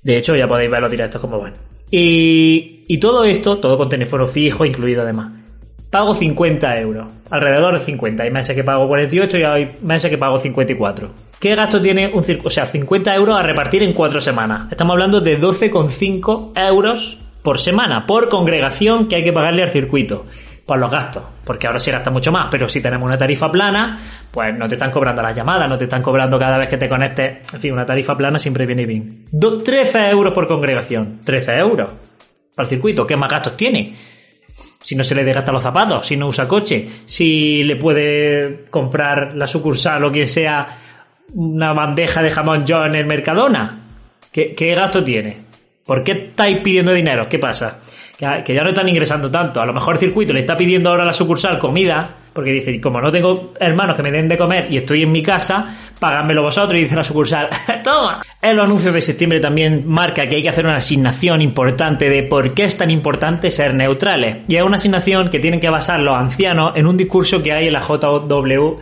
De 0.03 0.17
hecho, 0.17 0.35
ya 0.35 0.47
podéis 0.47 0.69
ver 0.69 0.81
los 0.81 0.91
directos 0.91 1.19
como 1.19 1.39
van. 1.39 1.53
Y, 1.91 2.85
y 2.87 2.97
todo 2.99 3.23
esto, 3.23 3.57
todo 3.57 3.77
con 3.77 3.89
teléfono 3.89 4.27
fijo 4.27 4.65
incluido 4.65 5.01
además 5.01 5.38
pago 5.89 6.13
50 6.13 6.77
euros, 6.79 7.11
alrededor 7.29 7.79
de 7.79 7.83
50. 7.83 8.23
Hay 8.23 8.31
meses 8.31 8.55
que 8.55 8.63
pago 8.63 8.87
48 8.87 9.37
y 9.37 9.43
hay 9.43 9.77
meses 9.81 10.09
que 10.09 10.17
pago 10.17 10.37
54. 10.37 11.09
¿Qué 11.39 11.55
gasto 11.55 11.81
tiene 11.81 12.11
un 12.13 12.23
circuito? 12.23 12.47
O 12.47 12.51
sea, 12.51 12.65
50 12.65 13.15
euros 13.15 13.39
a 13.39 13.43
repartir 13.43 13.83
en 13.83 13.93
4 13.93 14.19
semanas. 14.19 14.67
Estamos 14.71 14.93
hablando 14.93 15.21
de 15.21 15.39
12,5 15.39 16.51
euros 16.55 17.19
por 17.41 17.59
semana, 17.59 18.05
por 18.05 18.29
congregación 18.29 19.07
que 19.07 19.15
hay 19.15 19.23
que 19.23 19.33
pagarle 19.33 19.63
al 19.63 19.69
circuito. 19.69 20.25
Por 20.65 20.77
los 20.77 20.91
gastos, 20.91 21.23
porque 21.45 21.65
ahora 21.65 21.79
sí 21.79 21.89
gasta 21.89 22.11
mucho 22.11 22.31
más, 22.31 22.47
pero 22.51 22.69
si 22.69 22.79
tenemos 22.79 23.07
una 23.07 23.17
tarifa 23.17 23.51
plana, 23.51 23.97
pues 24.29 24.55
no 24.55 24.67
te 24.67 24.75
están 24.75 24.91
cobrando 24.91 25.23
las 25.23 25.35
llamadas, 25.35 25.67
no 25.67 25.79
te 25.79 25.85
están 25.85 26.03
cobrando 26.03 26.37
cada 26.37 26.59
vez 26.59 26.69
que 26.69 26.77
te 26.77 26.87
conectes. 26.87 27.51
En 27.55 27.59
fin, 27.59 27.73
una 27.73 27.87
tarifa 27.87 28.15
plana 28.15 28.37
siempre 28.37 28.67
viene 28.67 28.85
bien. 28.85 29.25
13 29.31 30.11
euros 30.11 30.31
por 30.31 30.47
congregación. 30.47 31.21
13 31.25 31.57
euros 31.57 31.89
para 32.55 32.67
el 32.67 32.69
circuito. 32.69 33.07
¿Qué 33.07 33.17
más 33.17 33.31
gastos 33.31 33.57
tiene? 33.57 33.95
Si 34.81 34.95
no 34.95 35.03
se 35.03 35.15
le 35.15 35.23
desgasta 35.23 35.51
los 35.51 35.63
zapatos, 35.63 36.07
si 36.07 36.15
no 36.15 36.27
usa 36.27 36.47
coche, 36.47 36.87
si 37.05 37.63
le 37.63 37.75
puede 37.75 38.65
comprar 38.69 39.35
la 39.35 39.47
sucursal 39.47 40.03
o 40.05 40.11
quien 40.11 40.27
sea 40.27 40.77
una 41.33 41.73
bandeja 41.73 42.21
de 42.21 42.31
jamón 42.31 42.65
yo 42.65 42.85
en 42.85 42.95
el 42.95 43.05
Mercadona. 43.05 43.85
¿Qué, 44.31 44.53
¿Qué, 44.53 44.73
gasto 44.75 45.03
tiene? 45.03 45.37
¿Por 45.85 46.03
qué 46.03 46.11
estáis 46.11 46.59
pidiendo 46.59 46.93
dinero? 46.93 47.27
¿Qué 47.27 47.39
pasa? 47.39 47.79
Que, 48.19 48.53
ya 48.53 48.63
no 48.63 48.69
están 48.69 48.89
ingresando 48.89 49.31
tanto. 49.31 49.61
A 49.61 49.65
lo 49.65 49.71
mejor 49.71 49.93
el 49.93 49.99
circuito 50.01 50.33
le 50.33 50.41
está 50.41 50.57
pidiendo 50.57 50.89
ahora 50.89 51.03
a 51.03 51.05
la 51.05 51.13
sucursal 51.13 51.57
comida, 51.57 52.17
porque 52.33 52.51
dice, 52.51 52.81
como 52.81 52.99
no 52.99 53.09
tengo 53.09 53.53
hermanos 53.57 53.95
que 53.95 54.03
me 54.03 54.11
den 54.11 54.27
de 54.27 54.37
comer 54.37 54.65
y 54.69 54.75
estoy 54.75 55.03
en 55.03 55.11
mi 55.13 55.23
casa, 55.23 55.73
pagadmelo 55.97 56.41
vosotros 56.41 56.77
y 56.77 56.81
dice 56.81 56.97
la 56.97 57.05
sucursal, 57.05 57.47
toma. 57.83 58.21
En 58.41 58.57
los 58.57 58.65
anuncios 58.65 58.93
de 58.93 59.01
septiembre 59.01 59.39
también 59.39 59.87
marca 59.87 60.27
que 60.27 60.35
hay 60.35 60.43
que 60.43 60.49
hacer 60.49 60.65
una 60.65 60.75
asignación 60.75 61.41
importante 61.41 62.09
de 62.09 62.23
por 62.23 62.53
qué 62.53 62.65
es 62.65 62.77
tan 62.77 62.91
importante 62.91 63.49
ser 63.51 63.73
neutrales. 63.73 64.39
Y 64.49 64.57
es 64.57 64.63
una 64.63 64.75
asignación 64.75 65.29
que 65.29 65.39
tienen 65.39 65.61
que 65.61 65.69
basar 65.69 66.01
los 66.01 66.15
ancianos 66.15 66.75
en 66.75 66.87
un 66.87 66.97
discurso 66.97 67.41
que 67.41 67.53
hay 67.53 67.67
en 67.67 67.73
la 67.73 67.79
JW.org 67.79 68.79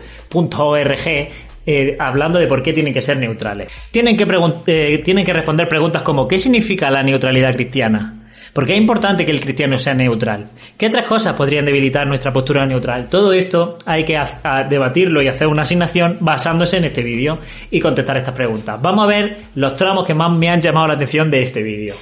eh, 1.70 1.96
hablando 2.00 2.40
de 2.40 2.48
por 2.48 2.64
qué 2.64 2.74
tienen 2.74 2.92
que 2.92 3.04
ser 3.04 3.18
neutrales. 3.18 3.72
Tienen 3.92 4.18
que, 4.18 4.26
eh, 4.66 4.98
tienen 5.06 5.24
que 5.24 5.34
responder 5.34 5.70
preguntas 5.70 6.02
como 6.02 6.28
¿qué 6.28 6.40
significa 6.40 6.90
la 6.90 7.04
neutralidad 7.04 7.54
cristiana? 7.54 8.17
¿Por 8.54 8.66
qué 8.66 8.74
es 8.74 8.80
importante 8.80 9.26
que 9.26 9.32
el 9.32 9.42
cristiano 9.42 9.78
sea 9.78 9.94
neutral? 9.94 10.50
¿Qué 10.78 10.88
otras 10.88 11.06
cosas 11.06 11.36
podrían 11.36 11.66
debilitar 11.66 12.08
nuestra 12.08 12.34
postura 12.34 12.66
neutral? 12.66 13.10
Todo 13.10 13.34
esto 13.34 13.78
hay 13.86 14.06
que 14.06 14.20
debatirlo 14.70 15.22
y 15.22 15.28
hacer 15.28 15.48
una 15.48 15.64
asignación 15.64 16.18
basándose 16.20 16.78
en 16.78 16.86
este 16.86 17.04
vídeo 17.04 17.40
y 17.72 17.80
contestar 17.80 18.18
estas 18.18 18.36
preguntas. 18.36 18.82
Vamos 18.82 19.06
a 19.06 19.08
ver 19.08 19.38
los 19.56 19.74
tramos 19.76 20.06
que 20.06 20.14
más 20.14 20.32
me 20.32 20.50
han 20.50 20.62
llamado 20.62 20.88
la 20.88 20.94
atención 20.94 21.30
de 21.30 21.44
este 21.44 21.64
vídeo. 21.64 21.96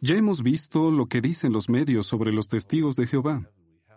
Ya 0.00 0.14
hemos 0.14 0.42
visto 0.42 0.90
lo 0.90 1.06
que 1.06 1.20
dicen 1.20 1.52
los 1.52 1.68
medios 1.68 2.06
sobre 2.06 2.32
los 2.32 2.48
testigos 2.48 2.96
de 2.96 3.06
Jehová 3.06 3.50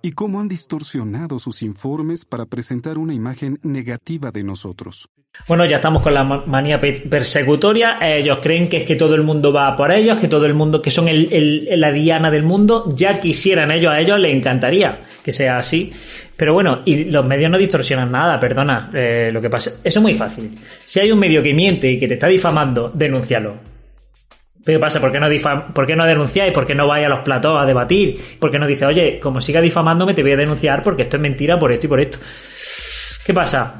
y 0.05 0.11
cómo 0.11 0.41
han 0.41 0.49
distorsionado 0.49 1.39
sus 1.39 1.61
informes 1.61 2.25
para 2.25 2.45
presentar 2.45 2.97
una 2.97 3.13
imagen 3.13 3.57
negativa 3.63 4.31
de 4.31 4.43
nosotros. 4.43 5.09
Bueno, 5.47 5.65
ya 5.65 5.77
estamos 5.77 6.03
con 6.03 6.13
la 6.13 6.25
manía 6.25 6.79
persecutoria. 6.79 7.97
Ellos 8.01 8.39
creen 8.41 8.67
que 8.67 8.77
es 8.77 8.85
que 8.85 8.97
todo 8.97 9.15
el 9.15 9.23
mundo 9.23 9.53
va 9.53 9.75
por 9.77 9.91
ellos, 9.93 10.19
que 10.19 10.27
todo 10.27 10.45
el 10.45 10.53
mundo, 10.53 10.81
que 10.81 10.91
son 10.91 11.07
la 11.07 11.91
diana 11.91 12.29
del 12.29 12.43
mundo. 12.43 12.93
Ya 12.95 13.19
quisieran 13.19 13.71
ellos, 13.71 13.93
a 13.93 13.99
ellos 13.99 14.19
les 14.19 14.35
encantaría 14.35 14.99
que 15.23 15.31
sea 15.31 15.57
así. 15.57 15.91
Pero 16.35 16.53
bueno, 16.53 16.81
y 16.83 17.05
los 17.05 17.25
medios 17.25 17.49
no 17.49 17.57
distorsionan 17.57 18.11
nada, 18.11 18.37
perdona. 18.39 18.91
Eh, 18.93 19.31
lo 19.31 19.41
que 19.41 19.49
pasa, 19.49 19.71
eso 19.83 19.99
es 19.99 20.03
muy 20.03 20.13
fácil. 20.13 20.53
Si 20.83 20.99
hay 20.99 21.11
un 21.11 21.17
medio 21.17 21.41
que 21.41 21.53
miente 21.53 21.89
y 21.89 21.97
que 21.97 22.09
te 22.09 22.15
está 22.15 22.27
difamando, 22.27 22.91
denúncialo 22.93 23.72
¿Qué 24.65 24.79
pasa? 24.79 25.01
¿Por 25.01 25.11
qué 25.11 25.19
no, 25.19 25.27
¿por 25.73 25.85
qué 25.85 25.95
no 25.95 26.05
denunciáis? 26.05 26.53
¿Por 26.53 26.65
qué 26.65 26.73
no 26.73 26.87
vais 26.87 27.05
a 27.05 27.09
los 27.09 27.19
platós 27.19 27.61
a 27.61 27.65
debatir? 27.65 28.19
¿Por 28.39 28.49
qué 28.49 28.57
no 28.57 28.65
dice, 28.65 28.85
oye, 28.85 29.19
como 29.19 29.41
siga 29.41 29.59
difamándome, 29.59 30.13
te 30.13 30.21
voy 30.21 30.31
a 30.31 30.37
denunciar 30.37 30.81
porque 30.81 31.03
esto 31.03 31.17
es 31.17 31.21
mentira 31.21 31.59
por 31.59 31.73
esto 31.73 31.87
y 31.87 31.89
por 31.89 31.99
esto? 31.99 32.17
¿Qué 33.25 33.33
pasa? 33.33 33.75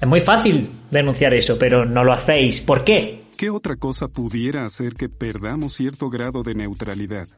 Es 0.00 0.06
muy 0.06 0.20
fácil 0.20 0.70
denunciar 0.90 1.32
eso, 1.34 1.58
pero 1.58 1.84
no 1.84 2.04
lo 2.04 2.12
hacéis. 2.12 2.60
¿Por 2.60 2.84
qué? 2.84 3.22
¿Qué 3.38 3.50
otra 3.50 3.76
cosa 3.76 4.08
pudiera 4.08 4.64
hacer 4.64 4.94
que 4.94 5.08
perdamos 5.08 5.74
cierto 5.74 6.10
grado 6.10 6.42
de 6.42 6.54
neutralidad? 6.54 7.28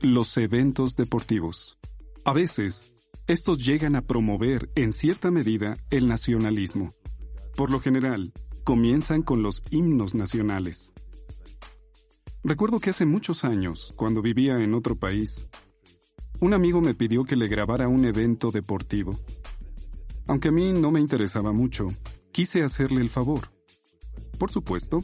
Los 0.00 0.36
eventos 0.36 0.96
deportivos. 0.96 1.78
A 2.24 2.32
veces, 2.32 2.92
estos 3.26 3.64
llegan 3.64 3.96
a 3.96 4.02
promover, 4.02 4.68
en 4.74 4.92
cierta 4.92 5.30
medida, 5.30 5.76
el 5.90 6.08
nacionalismo. 6.08 6.92
Por 7.56 7.70
lo 7.70 7.80
general, 7.80 8.32
comienzan 8.64 9.22
con 9.22 9.42
los 9.42 9.62
himnos 9.70 10.14
nacionales. 10.14 10.92
Recuerdo 12.46 12.78
que 12.78 12.90
hace 12.90 13.06
muchos 13.06 13.42
años, 13.44 13.94
cuando 13.96 14.20
vivía 14.20 14.62
en 14.62 14.74
otro 14.74 14.96
país, 14.96 15.46
un 16.40 16.52
amigo 16.52 16.82
me 16.82 16.94
pidió 16.94 17.24
que 17.24 17.36
le 17.36 17.48
grabara 17.48 17.88
un 17.88 18.04
evento 18.04 18.50
deportivo. 18.50 19.18
Aunque 20.26 20.48
a 20.48 20.52
mí 20.52 20.74
no 20.74 20.90
me 20.90 21.00
interesaba 21.00 21.52
mucho, 21.52 21.88
quise 22.32 22.62
hacerle 22.62 23.00
el 23.00 23.08
favor. 23.08 23.50
Por 24.38 24.50
supuesto, 24.50 25.02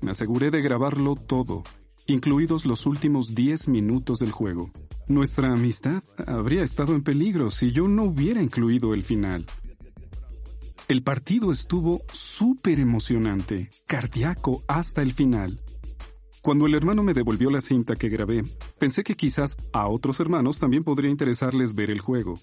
me 0.00 0.10
aseguré 0.10 0.50
de 0.50 0.60
grabarlo 0.60 1.14
todo, 1.14 1.62
incluidos 2.08 2.66
los 2.66 2.84
últimos 2.84 3.32
10 3.32 3.68
minutos 3.68 4.18
del 4.18 4.32
juego. 4.32 4.72
Nuestra 5.06 5.52
amistad 5.52 6.02
habría 6.26 6.64
estado 6.64 6.96
en 6.96 7.04
peligro 7.04 7.50
si 7.50 7.70
yo 7.70 7.86
no 7.86 8.04
hubiera 8.04 8.42
incluido 8.42 8.92
el 8.92 9.04
final. 9.04 9.46
El 10.88 11.04
partido 11.04 11.52
estuvo 11.52 12.02
súper 12.12 12.80
emocionante, 12.80 13.70
cardíaco 13.86 14.64
hasta 14.66 15.00
el 15.02 15.12
final. 15.12 15.60
Cuando 16.42 16.66
el 16.66 16.74
hermano 16.74 17.04
me 17.04 17.14
devolvió 17.14 17.50
la 17.50 17.60
cinta 17.60 17.94
que 17.94 18.08
grabé, 18.08 18.42
pensé 18.76 19.04
que 19.04 19.14
quizás 19.14 19.56
a 19.72 19.86
otros 19.86 20.18
hermanos 20.18 20.58
también 20.58 20.82
podría 20.82 21.08
interesarles 21.08 21.72
ver 21.76 21.88
el 21.88 22.00
juego, 22.00 22.40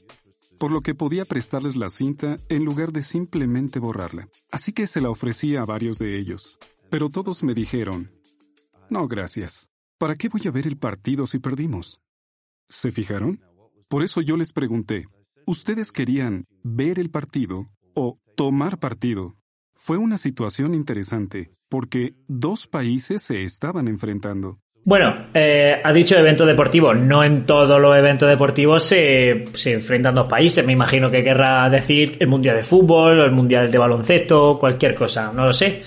por 0.58 0.72
lo 0.72 0.79
que 0.79 0.96
podía 0.96 1.25
prestarles 1.25 1.75
la 1.75 1.89
cinta 1.89 2.38
en 2.48 2.63
lugar 2.63 2.94
de 2.94 3.01
simplemente 3.01 3.77
borrarla. 3.79 4.29
Así 4.51 4.72
que 4.72 4.88
se 4.88 5.01
la 5.01 5.10
ofrecí 5.10 5.58
a 5.58 5.65
varios 5.65 6.00
de 6.00 6.18
ellos, 6.18 6.58
pero 6.89 7.10
todos 7.10 7.44
me 7.44 7.53
dijeron, 7.53 8.10
no, 8.89 9.06
gracias. 9.10 9.70
¿Para 9.98 10.15
qué 10.15 10.29
voy 10.29 10.44
a 10.46 10.51
ver 10.51 10.65
el 10.65 10.77
partido 10.77 11.27
si 11.27 11.39
perdimos? 11.39 12.00
¿Se 12.70 12.94
fijaron? 12.94 13.41
Por 13.89 14.01
eso 14.01 14.22
yo 14.22 14.38
les 14.38 14.53
pregunté, 14.53 15.08
¿ustedes 15.46 15.91
querían 15.91 16.46
ver 16.63 17.00
el 17.00 17.10
partido 17.10 17.70
o 17.96 18.18
tomar 18.38 18.79
partido? 18.79 19.36
Fue 19.75 19.98
una 19.98 20.18
situación 20.18 20.74
interesante, 20.74 21.51
porque 21.69 22.15
dos 22.27 22.67
países 22.67 23.21
se 23.21 23.43
estaban 23.43 23.88
enfrentando. 23.88 24.59
Bueno, 24.83 25.27
eh, 25.33 25.79
ha 25.83 25.93
dicho 25.93 26.17
evento 26.17 26.45
deportivo. 26.45 26.93
No 26.93 27.23
en 27.23 27.45
todos 27.45 27.79
los 27.79 27.95
eventos 27.95 28.27
deportivos 28.27 28.83
se, 28.83 29.45
enfrentan 29.65 30.15
dos 30.15 30.27
países. 30.27 30.65
Me 30.65 30.73
imagino 30.73 31.11
que 31.11 31.23
querrá 31.23 31.69
decir 31.69 32.17
el 32.19 32.27
Mundial 32.27 32.55
de 32.55 32.63
Fútbol 32.63 33.19
o 33.19 33.25
el 33.25 33.31
Mundial 33.31 33.69
de 33.69 33.77
Baloncesto, 33.77 34.57
cualquier 34.59 34.95
cosa. 34.95 35.31
No 35.33 35.45
lo 35.45 35.53
sé. 35.53 35.81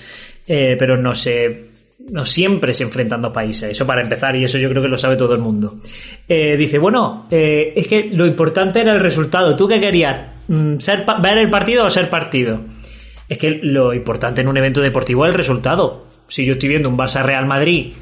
Eh, 0.47 0.75
pero 0.79 0.95
no 0.95 1.13
sé. 1.13 1.65
No 2.11 2.23
siempre 2.25 2.73
se 2.73 2.83
enfrentan 2.83 3.21
dos 3.21 3.33
países. 3.33 3.71
Eso 3.71 3.85
para 3.85 4.01
empezar, 4.01 4.35
y 4.35 4.43
eso 4.43 4.57
yo 4.57 4.69
creo 4.69 4.81
que 4.81 4.89
lo 4.89 4.97
sabe 4.97 5.15
todo 5.15 5.33
el 5.33 5.41
mundo. 5.41 5.79
Eh, 6.27 6.55
dice, 6.57 6.77
bueno, 6.77 7.27
es 7.29 7.87
que 7.87 8.09
lo 8.13 8.25
importante 8.25 8.81
era 8.81 8.93
el 8.93 8.99
resultado. 8.99 9.55
¿Tú 9.55 9.67
qué 9.67 9.79
querías? 9.79 10.27
Mm, 10.47 10.77
¿Ser 10.79 11.05
¿Ver 11.21 11.37
el 11.37 11.49
partido 11.49 11.85
o 11.85 11.89
ser 11.89 12.09
partido? 12.09 12.61
Es 13.29 13.37
que 13.37 13.59
lo 13.63 13.93
importante 13.93 14.41
en 14.41 14.47
un 14.47 14.57
evento 14.57 14.81
deportivo 14.81 15.25
es 15.25 15.31
el 15.31 15.37
resultado. 15.37 16.07
Si 16.27 16.45
yo 16.45 16.53
estoy 16.53 16.69
viendo 16.69 16.89
un 16.89 16.97
Barça 16.97 17.23
Real 17.23 17.45
Madrid 17.45 17.93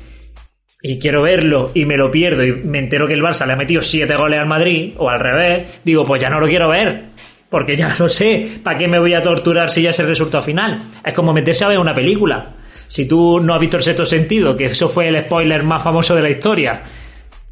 y 0.82 0.98
quiero 0.98 1.22
verlo 1.22 1.70
y 1.74 1.86
me 1.86 1.98
lo 1.98 2.10
pierdo 2.10 2.44
y 2.44 2.54
me 2.54 2.80
entero 2.80 3.08
que 3.08 3.14
el 3.14 3.22
Barça 3.22 3.46
le 3.46 3.54
ha 3.54 3.56
metido 3.56 3.82
siete 3.82 4.16
goles 4.16 4.40
al 4.40 4.48
Madrid 4.48 4.94
o 4.98 5.10
al 5.10 5.20
revés, 5.20 5.82
digo, 5.84 6.04
pues 6.04 6.22
ya 6.22 6.30
no 6.30 6.40
lo 6.40 6.48
quiero 6.48 6.70
ver. 6.70 7.12
Porque 7.50 7.76
ya 7.76 7.94
lo 8.00 8.10
sé, 8.10 8.60
¿para 8.64 8.78
qué 8.78 8.88
me 8.88 9.00
voy 9.00 9.14
a 9.14 9.22
torturar 9.22 9.70
si 9.70 9.84
ya 9.84 9.92
es 9.92 10.00
el 10.00 10.08
resultado 10.08 10.44
final? 10.44 10.80
Es 11.04 11.14
como 11.14 11.34
meterse 11.34 11.66
a 11.66 11.70
ver 11.70 11.78
una 11.78 11.94
película. 11.94 12.56
Si 12.88 13.08
tú 13.08 13.40
no 13.40 13.54
has 13.54 13.62
visto 13.62 13.78
el 13.78 13.84
sexto 13.84 14.04
sentido, 14.04 14.56
que 14.56 14.66
eso 14.66 14.90
fue 14.90 15.08
el 15.08 15.22
spoiler 15.22 15.64
más 15.64 15.82
famoso 15.82 16.14
de 16.16 16.22
la 16.24 16.30
historia, 16.30 16.82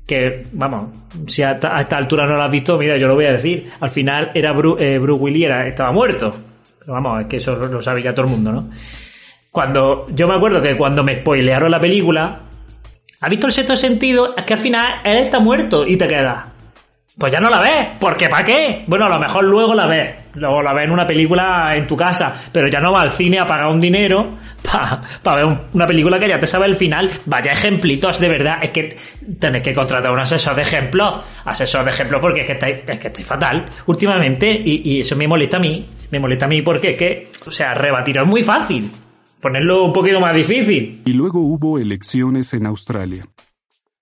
que, 0.06 0.44
vamos, 0.52 0.90
si 1.28 1.44
a, 1.44 1.52
esta 1.52 1.98
altura 1.98 2.26
no 2.26 2.36
lo 2.36 2.44
has 2.44 2.52
visto, 2.52 2.78
mira, 2.78 2.98
yo 2.98 3.08
lo 3.08 3.16
voy 3.16 3.26
a 3.26 3.34
decir. 3.34 3.70
Al 3.80 3.90
final 3.90 4.32
era 4.34 4.52
eh, 4.52 4.98
Bruce 4.98 5.24
Willis, 5.24 5.46
era, 5.46 5.68
estaba 5.68 5.94
muerto 5.94 6.49
vamos, 6.92 7.22
es 7.22 7.28
que 7.28 7.38
eso 7.38 7.56
lo 7.56 7.82
sabe 7.82 8.04
ya 8.04 8.14
todo 8.14 8.26
el 8.26 8.32
mundo, 8.32 8.52
¿no? 8.52 8.70
Cuando, 9.52 10.06
yo 10.10 10.28
me 10.28 10.36
acuerdo 10.36 10.62
que 10.62 10.78
cuando 10.78 11.04
me 11.04 11.22
spoilearon 11.22 11.72
la 11.72 11.80
película, 11.80 12.42
¿ha 13.20 13.30
visto 13.30 13.48
el 13.48 13.54
sexto 13.54 13.76
sentido? 13.76 14.36
Es 14.36 14.44
que 14.44 14.54
al 14.54 14.60
final 14.60 15.02
él 15.04 15.18
está 15.18 15.40
muerto 15.40 15.88
y 15.88 15.98
te 15.98 16.08
queda. 16.08 16.54
Pues 17.18 17.34
ya 17.34 17.40
no 17.40 17.50
la 17.50 17.60
ves, 17.60 17.88
porque 18.00 18.30
¿para 18.30 18.46
qué? 18.46 18.84
Bueno, 18.88 19.08
a 19.08 19.10
lo 19.10 19.20
mejor 19.20 19.44
luego 19.44 19.74
la 19.74 19.88
ves, 19.88 20.16
luego 20.36 20.62
la 20.62 20.74
ves 20.74 20.86
en 20.86 20.92
una 20.92 21.06
película 21.06 21.76
en 21.76 21.86
tu 21.86 21.98
casa, 21.98 22.34
pero 22.50 22.70
ya 22.70 22.80
no 22.80 22.94
va 22.94 23.02
al 23.02 23.10
cine 23.10 23.40
a 23.40 23.46
pagar 23.46 23.68
un 23.68 23.82
dinero 23.82 24.38
para 25.22 25.44
ver 25.44 25.58
una 25.74 25.86
película 25.86 26.18
que 26.18 26.30
ya 26.30 26.40
te 26.40 26.48
sabe 26.48 26.68
el 26.68 26.78
final. 26.78 27.12
Vaya 27.26 27.52
ejemplitos, 27.52 28.22
de 28.22 28.30
verdad, 28.30 28.60
es 28.62 28.70
que 28.70 28.96
tenés 29.38 29.62
que 29.62 29.74
contratar 29.74 30.12
un 30.12 30.20
asesor 30.22 30.56
de 30.56 30.62
ejemplos, 30.62 31.20
asesor 31.44 31.84
de 31.84 31.90
ejemplos 31.90 32.22
porque 32.22 32.42
es 32.42 32.48
que 32.48 32.54
estáis, 32.54 32.78
es 32.88 33.00
que 33.00 33.08
estáis 33.08 33.28
fatal 33.28 33.66
últimamente 33.88 34.50
y, 34.50 34.94
y 34.94 35.00
eso 35.02 35.18
me 35.18 35.28
molesta 35.28 35.58
a 35.58 35.60
mí 35.60 35.99
me 36.12 36.20
molesta 36.20 36.46
a 36.46 36.50
mí 36.50 36.62
porque 36.62 36.92
es 36.92 36.98
que, 36.98 37.32
o 37.46 37.52
sea, 37.52 37.74
rebatir 37.74 38.18
es 38.18 38.28
muy 38.28 38.44
fácil. 38.44 38.90
Ponerlo 39.42 39.86
un 39.86 39.94
poquito 39.94 40.20
más 40.20 40.36
difícil. 40.36 41.02
Y 41.06 41.14
luego 41.14 41.40
hubo 41.40 41.80
elecciones 41.80 42.54
en 42.54 42.66
Australia. 42.66 43.26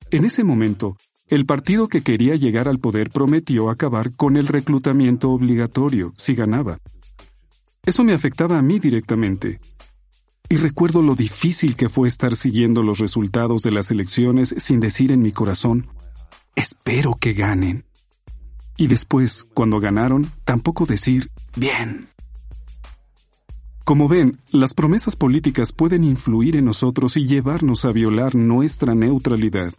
En 0.09 0.25
ese 0.25 0.43
momento, 0.43 0.97
el 1.27 1.45
partido 1.45 1.87
que 1.87 2.01
quería 2.01 2.35
llegar 2.35 2.67
al 2.67 2.79
poder 2.79 3.11
prometió 3.11 3.69
acabar 3.69 4.13
con 4.15 4.37
el 4.37 4.47
reclutamiento 4.47 5.29
obligatorio 5.29 6.13
si 6.15 6.33
ganaba. 6.33 6.79
Eso 7.85 8.03
me 8.03 8.13
afectaba 8.13 8.57
a 8.57 8.61
mí 8.61 8.79
directamente. 8.79 9.59
Y 10.49 10.57
recuerdo 10.57 11.01
lo 11.01 11.15
difícil 11.15 11.75
que 11.75 11.89
fue 11.89 12.07
estar 12.07 12.35
siguiendo 12.35 12.81
los 12.81 12.99
resultados 12.99 13.61
de 13.61 13.71
las 13.71 13.91
elecciones 13.91 14.55
sin 14.57 14.79
decir 14.79 15.11
en 15.11 15.21
mi 15.21 15.33
corazón, 15.33 15.87
espero 16.55 17.15
que 17.19 17.33
ganen. 17.33 17.83
Y 18.77 18.87
después, 18.87 19.43
cuando 19.53 19.79
ganaron, 19.79 20.31
tampoco 20.45 20.85
decir, 20.85 21.29
bien. 21.57 22.07
Como 23.83 24.09
ven, 24.09 24.39
las 24.51 24.73
promesas 24.73 25.15
políticas 25.15 25.71
pueden 25.71 26.03
influir 26.03 26.57
en 26.57 26.65
nosotros 26.65 27.15
y 27.15 27.25
llevarnos 27.25 27.85
a 27.85 27.91
violar 27.91 28.35
nuestra 28.35 28.93
neutralidad. 28.95 29.71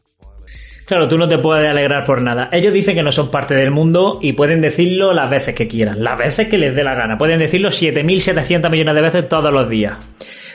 Claro, 0.87 1.07
tú 1.07 1.19
no 1.19 1.29
te 1.29 1.37
puedes 1.37 1.69
alegrar 1.69 2.07
por 2.07 2.23
nada. 2.23 2.49
Ellos 2.51 2.73
dicen 2.73 2.95
que 2.95 3.03
no 3.03 3.13
son 3.13 3.31
parte 3.31 3.55
del 3.55 3.71
mundo 3.71 4.19
y 4.23 4.33
pueden 4.33 4.63
decirlo 4.63 5.13
las 5.13 5.31
veces 5.31 5.55
que 5.55 5.69
quieran, 5.69 6.03
las 6.03 6.17
veces 6.17 6.49
que 6.49 6.57
les 6.57 6.75
dé 6.75 6.83
la 6.83 6.95
gana. 6.95 7.19
Pueden 7.19 7.39
decirlo 7.39 7.69
7.700 7.69 8.71
millones 8.71 8.95
de 8.95 9.03
veces 9.03 9.29
todos 9.29 9.53
los 9.53 9.69
días. 9.69 9.99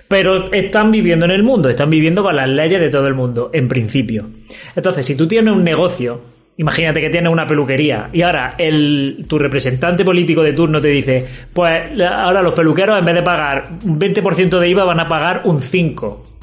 Pero 0.08 0.52
están 0.52 0.90
viviendo 0.90 1.26
en 1.26 1.32
el 1.32 1.44
mundo, 1.44 1.70
están 1.70 1.92
viviendo 1.92 2.24
con 2.24 2.36
las 2.36 2.50
leyes 2.50 2.80
de 2.80 2.90
todo 2.90 3.06
el 3.06 3.14
mundo, 3.14 3.52
en 3.54 3.68
principio. 3.68 4.28
Entonces, 4.76 5.06
si 5.06 5.16
tú 5.16 5.28
tienes 5.28 5.54
un 5.54 5.64
negocio 5.64 6.22
Imagínate 6.56 7.02
que 7.02 7.10
tienes 7.10 7.32
una 7.32 7.48
peluquería 7.48 8.10
y 8.14 8.22
ahora 8.22 8.54
el, 8.60 9.26
tu 9.28 9.40
representante 9.40 10.06
político 10.06 10.44
de 10.44 10.54
turno 10.54 10.80
te 10.80 10.90
dice, 10.90 11.26
pues 11.52 12.00
ahora 12.00 12.44
los 12.44 12.54
peluqueros 12.54 13.00
en 13.00 13.06
vez 13.06 13.16
de 13.16 13.24
pagar 13.24 13.70
un 13.84 14.00
20% 14.00 14.60
de 14.60 14.70
IVA 14.70 14.84
van 14.84 15.00
a 15.00 15.08
pagar 15.08 15.42
un 15.46 15.60
5%. 15.60 16.34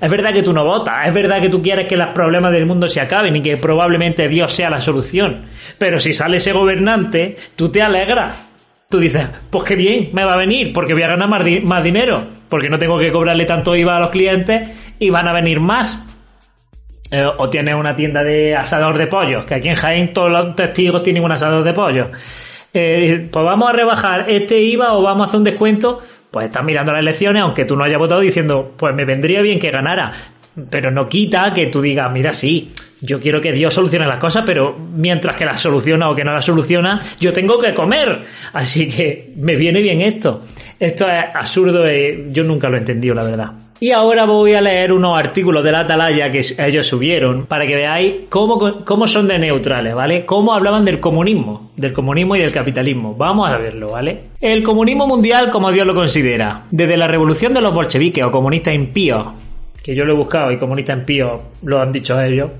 Es 0.00 0.10
verdad 0.10 0.32
que 0.32 0.42
tú 0.42 0.52
no 0.52 0.64
votas, 0.64 1.06
es 1.06 1.14
verdad 1.14 1.40
que 1.40 1.48
tú 1.48 1.62
quieres 1.62 1.86
que 1.86 1.96
los 1.96 2.10
problemas 2.10 2.52
del 2.52 2.66
mundo 2.66 2.88
se 2.88 3.00
acaben 3.00 3.36
y 3.36 3.40
que 3.40 3.56
probablemente 3.56 4.28
Dios 4.28 4.52
sea 4.52 4.68
la 4.68 4.80
solución. 4.80 5.46
Pero 5.78 5.98
si 5.98 6.12
sale 6.12 6.36
ese 6.36 6.52
gobernante, 6.52 7.36
tú 7.56 7.70
te 7.70 7.80
alegras. 7.80 8.50
Tú 8.90 8.98
dices, 8.98 9.26
pues 9.48 9.64
qué 9.64 9.76
bien, 9.76 10.10
me 10.12 10.24
va 10.24 10.34
a 10.34 10.36
venir, 10.36 10.72
porque 10.74 10.92
voy 10.92 11.04
a 11.04 11.08
ganar 11.08 11.28
más, 11.28 11.42
más 11.62 11.82
dinero, 11.82 12.26
porque 12.50 12.68
no 12.68 12.78
tengo 12.78 12.98
que 12.98 13.10
cobrarle 13.10 13.46
tanto 13.46 13.74
IVA 13.74 13.96
a 13.96 14.00
los 14.00 14.10
clientes 14.10 14.94
y 14.98 15.08
van 15.08 15.26
a 15.26 15.32
venir 15.32 15.60
más. 15.60 16.04
Eh, 17.16 17.24
o 17.24 17.48
tienes 17.48 17.76
una 17.76 17.94
tienda 17.94 18.24
de 18.24 18.56
asador 18.56 18.98
de 18.98 19.06
pollos, 19.06 19.44
que 19.44 19.54
aquí 19.54 19.68
en 19.68 19.76
Jaén 19.76 20.12
todos 20.12 20.32
los 20.32 20.56
testigos 20.56 21.00
tienen 21.04 21.22
un 21.22 21.30
asador 21.30 21.62
de 21.62 21.72
pollos. 21.72 22.08
Eh, 22.72 23.28
pues 23.30 23.44
vamos 23.44 23.70
a 23.70 23.72
rebajar 23.72 24.28
este 24.28 24.58
IVA 24.58 24.94
o 24.94 25.02
vamos 25.02 25.26
a 25.26 25.28
hacer 25.28 25.38
un 25.38 25.44
descuento. 25.44 26.02
Pues 26.28 26.46
estás 26.46 26.64
mirando 26.64 26.90
las 26.90 27.02
elecciones, 27.02 27.40
aunque 27.40 27.66
tú 27.66 27.76
no 27.76 27.84
hayas 27.84 28.00
votado 28.00 28.20
diciendo, 28.20 28.74
pues 28.76 28.92
me 28.96 29.04
vendría 29.04 29.42
bien 29.42 29.60
que 29.60 29.70
ganara. 29.70 30.10
Pero 30.68 30.90
no 30.90 31.08
quita 31.08 31.52
que 31.52 31.68
tú 31.68 31.80
digas, 31.80 32.10
mira, 32.10 32.32
sí, 32.32 32.72
yo 33.00 33.20
quiero 33.20 33.40
que 33.40 33.52
Dios 33.52 33.72
solucione 33.72 34.08
las 34.08 34.18
cosas, 34.18 34.42
pero 34.44 34.76
mientras 34.76 35.36
que 35.36 35.44
las 35.44 35.60
soluciona 35.60 36.10
o 36.10 36.16
que 36.16 36.24
no 36.24 36.32
las 36.32 36.44
soluciona, 36.44 37.00
yo 37.20 37.32
tengo 37.32 37.60
que 37.60 37.72
comer. 37.72 38.22
Así 38.52 38.88
que 38.88 39.34
me 39.36 39.54
viene 39.54 39.80
bien 39.80 40.00
esto. 40.00 40.42
Esto 40.80 41.06
es 41.06 41.24
absurdo 41.32 41.88
y 41.88 42.26
yo 42.30 42.42
nunca 42.42 42.68
lo 42.68 42.74
he 42.74 42.80
entendido, 42.80 43.14
la 43.14 43.22
verdad. 43.22 43.63
Y 43.80 43.90
ahora 43.90 44.24
voy 44.24 44.54
a 44.54 44.60
leer 44.60 44.92
unos 44.92 45.18
artículos 45.18 45.64
de 45.64 45.72
la 45.72 45.80
Atalaya 45.80 46.30
que 46.30 46.42
ellos 46.58 46.86
subieron 46.86 47.46
para 47.46 47.66
que 47.66 47.74
veáis 47.74 48.14
cómo, 48.28 48.84
cómo 48.84 49.06
son 49.06 49.26
de 49.26 49.38
neutrales, 49.38 49.94
¿vale? 49.94 50.24
Cómo 50.24 50.52
hablaban 50.54 50.84
del 50.84 51.00
comunismo, 51.00 51.72
del 51.76 51.92
comunismo 51.92 52.36
y 52.36 52.40
del 52.40 52.52
capitalismo. 52.52 53.14
Vamos 53.14 53.50
a 53.50 53.58
verlo, 53.58 53.88
¿vale? 53.90 54.20
El 54.40 54.62
comunismo 54.62 55.06
mundial 55.06 55.50
como 55.50 55.72
Dios 55.72 55.86
lo 55.86 55.94
considera. 55.94 56.62
Desde 56.70 56.96
la 56.96 57.08
revolución 57.08 57.52
de 57.52 57.60
los 57.60 57.74
bolcheviques 57.74 58.24
o 58.24 58.30
comunistas 58.30 58.74
impíos, 58.74 59.26
que 59.82 59.94
yo 59.94 60.04
lo 60.04 60.12
he 60.12 60.16
buscado 60.16 60.52
y 60.52 60.58
comunistas 60.58 60.98
impíos 60.98 61.42
lo 61.62 61.80
han 61.80 61.92
dicho 61.92 62.20
ellos, 62.20 62.50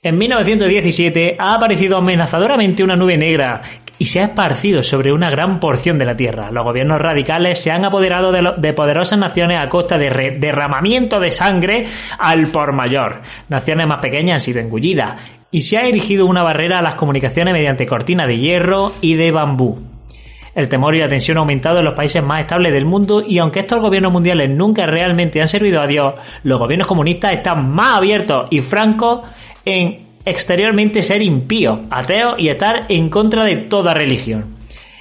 en 0.00 0.16
1917 0.16 1.36
ha 1.38 1.54
aparecido 1.54 1.96
amenazadoramente 1.96 2.84
una 2.84 2.94
nube 2.94 3.16
negra 3.16 3.62
y 3.98 4.06
se 4.06 4.20
ha 4.20 4.26
esparcido 4.26 4.82
sobre 4.82 5.12
una 5.12 5.30
gran 5.30 5.60
porción 5.60 5.98
de 5.98 6.04
la 6.04 6.16
Tierra. 6.16 6.50
Los 6.50 6.64
gobiernos 6.64 7.00
radicales 7.00 7.60
se 7.60 7.70
han 7.70 7.84
apoderado 7.84 8.32
de, 8.32 8.72
poderosas 8.72 9.18
naciones 9.18 9.58
a 9.58 9.68
costa 9.68 9.98
de 9.98 10.36
derramamiento 10.38 11.20
de 11.20 11.30
sangre 11.30 11.86
al 12.18 12.46
por 12.48 12.72
mayor. 12.72 13.22
Naciones 13.48 13.86
más 13.86 13.98
pequeñas 13.98 14.34
han 14.34 14.40
sido 14.40 14.60
engullidas 14.60 15.20
y 15.50 15.62
se 15.62 15.78
ha 15.78 15.86
erigido 15.86 16.26
una 16.26 16.42
barrera 16.42 16.78
a 16.78 16.82
las 16.82 16.94
comunicaciones 16.94 17.52
mediante 17.52 17.86
cortinas 17.86 18.28
de 18.28 18.38
hierro 18.38 18.92
y 19.00 19.14
de 19.14 19.32
bambú. 19.32 19.78
El 20.54 20.68
temor 20.68 20.94
y 20.94 21.00
la 21.00 21.08
tensión 21.08 21.36
han 21.36 21.42
aumentado 21.42 21.78
en 21.78 21.84
los 21.84 21.94
países 21.94 22.22
más 22.22 22.40
estables 22.40 22.72
del 22.72 22.84
mundo 22.84 23.22
y 23.24 23.38
aunque 23.38 23.60
estos 23.60 23.80
gobiernos 23.80 24.12
mundiales 24.12 24.50
nunca 24.50 24.86
realmente 24.86 25.40
han 25.40 25.46
servido 25.46 25.80
a 25.80 25.86
Dios, 25.86 26.14
los 26.42 26.58
gobiernos 26.58 26.88
comunistas 26.88 27.32
están 27.32 27.70
más 27.70 27.98
abiertos 27.98 28.48
y 28.50 28.60
francos 28.60 29.20
en 29.64 30.07
exteriormente 30.28 31.02
ser 31.02 31.22
impío, 31.22 31.84
ateo 31.90 32.34
y 32.36 32.48
estar 32.48 32.84
en 32.88 33.08
contra 33.08 33.44
de 33.44 33.56
toda 33.56 33.94
religión. 33.94 34.56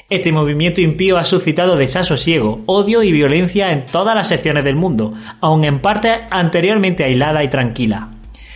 Este 0.10 0.32
movimiento 0.32 0.80
impío 0.80 1.18
ha 1.18 1.26
suscitado 1.26 1.76
desasosiego, 1.76 2.62
odio 2.66 3.04
y 3.04 3.12
violencia 3.12 3.74
en 3.74 3.86
todas 3.86 4.16
las 4.16 4.30
secciones 4.30 4.64
del 4.64 4.78
mundo, 4.78 5.14
aun 5.42 5.66
en 5.66 5.80
parte 5.80 6.10
anteriormente 6.30 7.04
aislada 7.04 7.44
y 7.44 7.50
tranquila. 7.50 8.08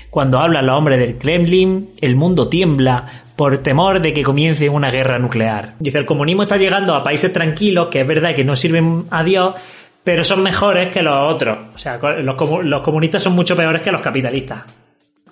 Cuando 0.09 0.39
hablan 0.39 0.65
los 0.65 0.77
hombres 0.77 0.99
del 0.99 1.17
Kremlin, 1.17 1.89
el 1.99 2.15
mundo 2.15 2.47
tiembla 2.47 3.05
por 3.35 3.57
temor 3.57 4.01
de 4.01 4.13
que 4.13 4.23
comience 4.23 4.69
una 4.69 4.89
guerra 4.89 5.19
nuclear. 5.19 5.75
Dice, 5.79 5.97
el 5.97 6.05
comunismo 6.05 6.43
está 6.43 6.55
llegando 6.55 6.95
a 6.95 7.03
países 7.03 7.33
tranquilos, 7.33 7.89
que 7.89 8.01
es 8.01 8.07
verdad 8.07 8.33
que 8.33 8.45
no 8.45 8.55
sirven 8.55 9.05
a 9.09 9.23
Dios, 9.23 9.55
pero 10.05 10.23
son 10.23 10.41
mejores 10.41 10.89
que 10.89 11.01
los 11.01 11.33
otros. 11.33 11.57
O 11.75 11.77
sea, 11.77 11.97
los 11.97 12.81
comunistas 12.81 13.23
son 13.23 13.33
mucho 13.33 13.57
peores 13.57 13.81
que 13.81 13.91
los 13.91 14.01
capitalistas. 14.01 14.63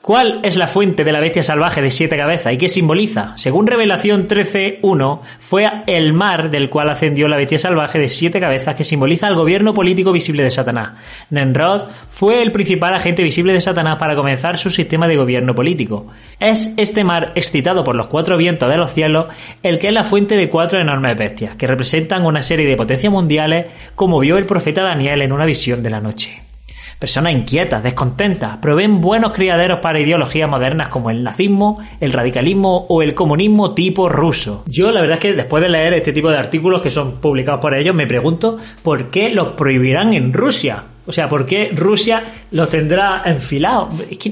¿Cuál 0.09 0.39
es 0.41 0.57
la 0.57 0.67
fuente 0.67 1.03
de 1.03 1.11
la 1.11 1.19
bestia 1.19 1.43
salvaje 1.43 1.83
de 1.83 1.91
siete 1.91 2.17
cabezas 2.17 2.51
y 2.51 2.57
qué 2.57 2.67
simboliza? 2.67 3.33
Según 3.37 3.67
Revelación 3.67 4.27
13.1, 4.27 5.19
fue 5.37 5.69
el 5.85 6.13
mar 6.13 6.49
del 6.49 6.67
cual 6.71 6.89
ascendió 6.89 7.27
la 7.27 7.37
bestia 7.37 7.59
salvaje 7.59 7.99
de 7.99 8.09
siete 8.09 8.39
cabezas 8.39 8.73
que 8.73 8.83
simboliza 8.83 9.27
el 9.27 9.35
gobierno 9.35 9.71
político 9.71 10.11
visible 10.11 10.41
de 10.41 10.49
Satanás. 10.49 10.93
Nemrod 11.29 11.83
fue 12.09 12.41
el 12.41 12.51
principal 12.51 12.95
agente 12.95 13.21
visible 13.21 13.53
de 13.53 13.61
Satanás 13.61 13.97
para 13.99 14.15
comenzar 14.15 14.57
su 14.57 14.71
sistema 14.71 15.07
de 15.07 15.17
gobierno 15.17 15.53
político. 15.53 16.07
Es 16.39 16.73
este 16.77 17.03
mar 17.03 17.31
excitado 17.35 17.83
por 17.83 17.93
los 17.93 18.07
cuatro 18.07 18.35
vientos 18.35 18.67
de 18.67 18.77
los 18.77 18.91
cielos 18.91 19.27
el 19.61 19.77
que 19.77 19.89
es 19.89 19.93
la 19.93 20.05
fuente 20.05 20.35
de 20.35 20.49
cuatro 20.49 20.81
enormes 20.81 21.15
bestias, 21.19 21.55
que 21.55 21.67
representan 21.67 22.25
una 22.25 22.41
serie 22.41 22.65
de 22.65 22.75
potencias 22.75 23.13
mundiales 23.13 23.67
como 23.93 24.17
vio 24.17 24.39
el 24.39 24.47
profeta 24.47 24.81
Daniel 24.81 25.21
en 25.21 25.33
una 25.33 25.45
visión 25.45 25.83
de 25.83 25.89
la 25.91 26.01
noche. 26.01 26.48
Personas 26.99 27.31
inquietas, 27.31 27.81
descontentas, 27.81 28.57
proveen 28.57 28.99
buenos 28.99 29.31
criaderos 29.31 29.79
para 29.79 30.01
ideologías 30.01 30.49
modernas 30.49 30.89
como 30.89 31.09
el 31.09 31.23
nazismo, 31.23 31.79
el 32.01 32.11
radicalismo 32.11 32.87
o 32.89 33.01
el 33.01 33.15
comunismo 33.15 33.73
tipo 33.73 34.09
ruso. 34.09 34.65
Yo 34.67 34.91
la 34.91 34.99
verdad 34.99 35.13
es 35.13 35.21
que 35.21 35.33
después 35.33 35.63
de 35.63 35.69
leer 35.69 35.93
este 35.93 36.11
tipo 36.11 36.29
de 36.29 36.37
artículos 36.37 36.81
que 36.81 36.89
son 36.89 37.21
publicados 37.21 37.61
por 37.61 37.73
ellos, 37.73 37.95
me 37.95 38.05
pregunto 38.05 38.57
por 38.83 39.07
qué 39.07 39.29
los 39.29 39.53
prohibirán 39.53 40.13
en 40.13 40.33
Rusia. 40.33 40.83
O 41.09 41.11
sea, 41.11 41.27
¿por 41.27 41.43
qué 41.43 41.71
Rusia 41.75 42.23
los 42.51 42.69
tendrá 42.69 43.23
enfilados? 43.25 43.95
Es 44.11 44.17
que 44.19 44.31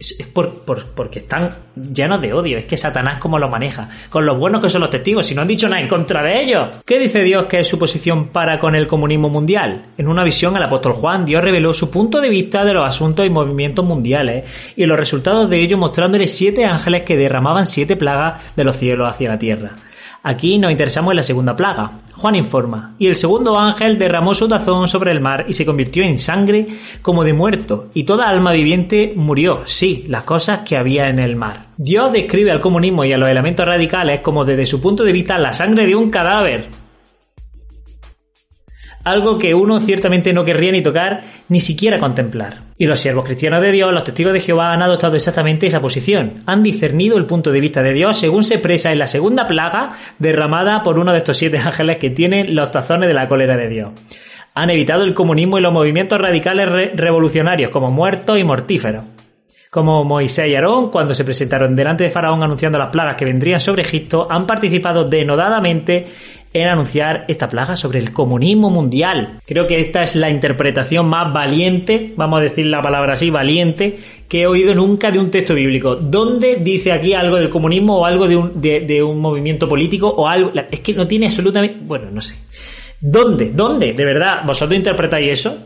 es 0.00 0.26
por, 0.28 0.64
porque 0.64 1.18
están 1.18 1.50
llenos 1.76 2.22
de 2.22 2.32
odio. 2.32 2.56
Es 2.56 2.64
que 2.64 2.78
Satanás 2.78 3.18
como 3.18 3.38
lo 3.38 3.50
maneja. 3.50 3.86
Con 4.08 4.24
los 4.24 4.38
buenos 4.38 4.62
que 4.62 4.70
son 4.70 4.80
los 4.80 4.88
testigos, 4.88 5.26
si 5.26 5.34
no 5.34 5.42
han 5.42 5.48
dicho 5.48 5.68
nada 5.68 5.82
en 5.82 5.88
contra 5.88 6.22
de 6.22 6.42
ellos. 6.42 6.68
¿Qué 6.86 6.98
dice 6.98 7.22
Dios 7.22 7.44
que 7.44 7.60
es 7.60 7.68
su 7.68 7.78
posición 7.78 8.28
para 8.28 8.58
con 8.58 8.74
el 8.74 8.86
comunismo 8.86 9.28
mundial? 9.28 9.82
En 9.98 10.08
una 10.08 10.24
visión 10.24 10.56
al 10.56 10.62
apóstol 10.62 10.94
Juan, 10.94 11.26
Dios 11.26 11.44
reveló 11.44 11.74
su 11.74 11.90
punto 11.90 12.18
de 12.22 12.30
vista 12.30 12.64
de 12.64 12.72
los 12.72 12.88
asuntos 12.88 13.26
y 13.26 13.30
movimientos 13.30 13.84
mundiales 13.84 14.72
y 14.76 14.86
los 14.86 14.98
resultados 14.98 15.50
de 15.50 15.60
ello 15.60 15.76
mostrándole 15.76 16.28
siete 16.28 16.64
ángeles 16.64 17.02
que 17.02 17.18
derramaban 17.18 17.66
siete 17.66 17.96
plagas 17.96 18.56
de 18.56 18.64
los 18.64 18.78
cielos 18.78 19.06
hacia 19.06 19.28
la 19.28 19.38
tierra. 19.38 19.72
Aquí 20.22 20.58
nos 20.58 20.70
interesamos 20.70 21.12
en 21.12 21.16
la 21.16 21.22
segunda 21.22 21.56
plaga. 21.56 21.92
Juan 22.14 22.34
informa, 22.34 22.94
y 22.98 23.06
el 23.06 23.16
segundo 23.16 23.58
ángel 23.58 23.96
derramó 23.96 24.34
su 24.34 24.46
tazón 24.46 24.86
sobre 24.86 25.12
el 25.12 25.22
mar 25.22 25.46
y 25.48 25.54
se 25.54 25.64
convirtió 25.64 26.02
en 26.02 26.18
sangre 26.18 26.66
como 27.00 27.24
de 27.24 27.32
muerto, 27.32 27.88
y 27.94 28.04
toda 28.04 28.28
alma 28.28 28.52
viviente 28.52 29.14
murió, 29.16 29.62
sí, 29.64 30.04
las 30.08 30.24
cosas 30.24 30.60
que 30.60 30.76
había 30.76 31.08
en 31.08 31.18
el 31.18 31.36
mar. 31.36 31.68
Dios 31.78 32.12
describe 32.12 32.50
al 32.50 32.60
comunismo 32.60 33.06
y 33.06 33.14
a 33.14 33.18
los 33.18 33.30
elementos 33.30 33.64
radicales 33.64 34.20
como 34.20 34.44
desde 34.44 34.66
su 34.66 34.82
punto 34.82 35.04
de 35.04 35.12
vista 35.12 35.38
la 35.38 35.54
sangre 35.54 35.86
de 35.86 35.96
un 35.96 36.10
cadáver, 36.10 36.68
algo 39.04 39.38
que 39.38 39.54
uno 39.54 39.80
ciertamente 39.80 40.32
no 40.32 40.44
querría 40.44 40.72
ni 40.72 40.82
tocar, 40.82 41.24
ni 41.48 41.60
siquiera 41.60 41.98
contemplar. 41.98 42.58
Y 42.76 42.86
los 42.86 43.00
siervos 43.00 43.24
cristianos 43.24 43.62
de 43.62 43.72
Dios, 43.72 43.92
los 43.92 44.04
testigos 44.04 44.32
de 44.32 44.40
Jehová, 44.40 44.72
han 44.72 44.82
adoptado 44.82 45.16
exactamente 45.16 45.66
esa 45.66 45.80
posición. 45.80 46.42
Han 46.46 46.62
discernido 46.62 47.16
el 47.16 47.26
punto 47.26 47.50
de 47.50 47.60
vista 47.60 47.82
de 47.82 47.92
Dios 47.92 48.18
según 48.18 48.44
se 48.44 48.54
expresa 48.54 48.92
en 48.92 48.98
la 48.98 49.06
segunda 49.06 49.46
plaga 49.46 49.90
derramada 50.18 50.82
por 50.82 50.98
uno 50.98 51.12
de 51.12 51.18
estos 51.18 51.38
siete 51.38 51.58
ángeles 51.64 51.98
que 51.98 52.10
tienen 52.10 52.54
los 52.54 52.70
tazones 52.70 53.08
de 53.08 53.14
la 53.14 53.28
cólera 53.28 53.56
de 53.56 53.68
Dios. 53.68 53.90
Han 54.54 54.70
evitado 54.70 55.04
el 55.04 55.14
comunismo 55.14 55.58
y 55.58 55.62
los 55.62 55.72
movimientos 55.72 56.20
radicales 56.20 56.68
revolucionarios 56.94 57.70
como 57.70 57.88
muertos 57.88 58.38
y 58.38 58.44
mortíferos 58.44 59.04
como 59.70 60.02
Moisés 60.02 60.48
y 60.48 60.56
Aarón, 60.56 60.90
cuando 60.90 61.14
se 61.14 61.24
presentaron 61.24 61.76
delante 61.76 62.02
de 62.02 62.10
Faraón 62.10 62.42
anunciando 62.42 62.76
las 62.76 62.90
plagas 62.90 63.14
que 63.14 63.24
vendrían 63.24 63.60
sobre 63.60 63.82
Egipto, 63.82 64.26
han 64.28 64.44
participado 64.44 65.08
denodadamente 65.08 66.06
en 66.52 66.68
anunciar 66.68 67.24
esta 67.28 67.48
plaga 67.48 67.76
sobre 67.76 68.00
el 68.00 68.12
comunismo 68.12 68.70
mundial. 68.70 69.40
Creo 69.46 69.66
que 69.66 69.78
esta 69.78 70.02
es 70.02 70.16
la 70.16 70.30
interpretación 70.30 71.08
más 71.08 71.32
valiente, 71.32 72.12
vamos 72.16 72.40
a 72.40 72.42
decir 72.42 72.66
la 72.66 72.82
palabra 72.82 73.14
así, 73.14 73.30
valiente, 73.30 73.98
que 74.28 74.42
he 74.42 74.46
oído 74.46 74.74
nunca 74.74 75.10
de 75.10 75.18
un 75.18 75.30
texto 75.30 75.54
bíblico. 75.54 75.96
¿Dónde 75.96 76.56
dice 76.56 76.92
aquí 76.92 77.14
algo 77.14 77.36
del 77.36 77.50
comunismo 77.50 77.98
o 78.00 78.04
algo 78.04 78.26
de 78.26 78.36
un, 78.36 78.60
de, 78.60 79.02
un 79.02 79.20
movimiento 79.20 79.68
político 79.68 80.08
o 80.08 80.26
algo? 80.26 80.52
Es 80.70 80.80
que 80.80 80.92
no 80.92 81.06
tiene 81.06 81.26
absolutamente... 81.26 81.76
Bueno, 81.82 82.10
no 82.10 82.20
sé. 82.20 82.34
¿Dónde? 83.00 83.50
¿Dónde? 83.54 83.92
¿De 83.92 84.04
verdad? 84.04 84.42
¿Vosotros 84.44 84.76
interpretáis 84.76 85.30
eso? 85.30 85.56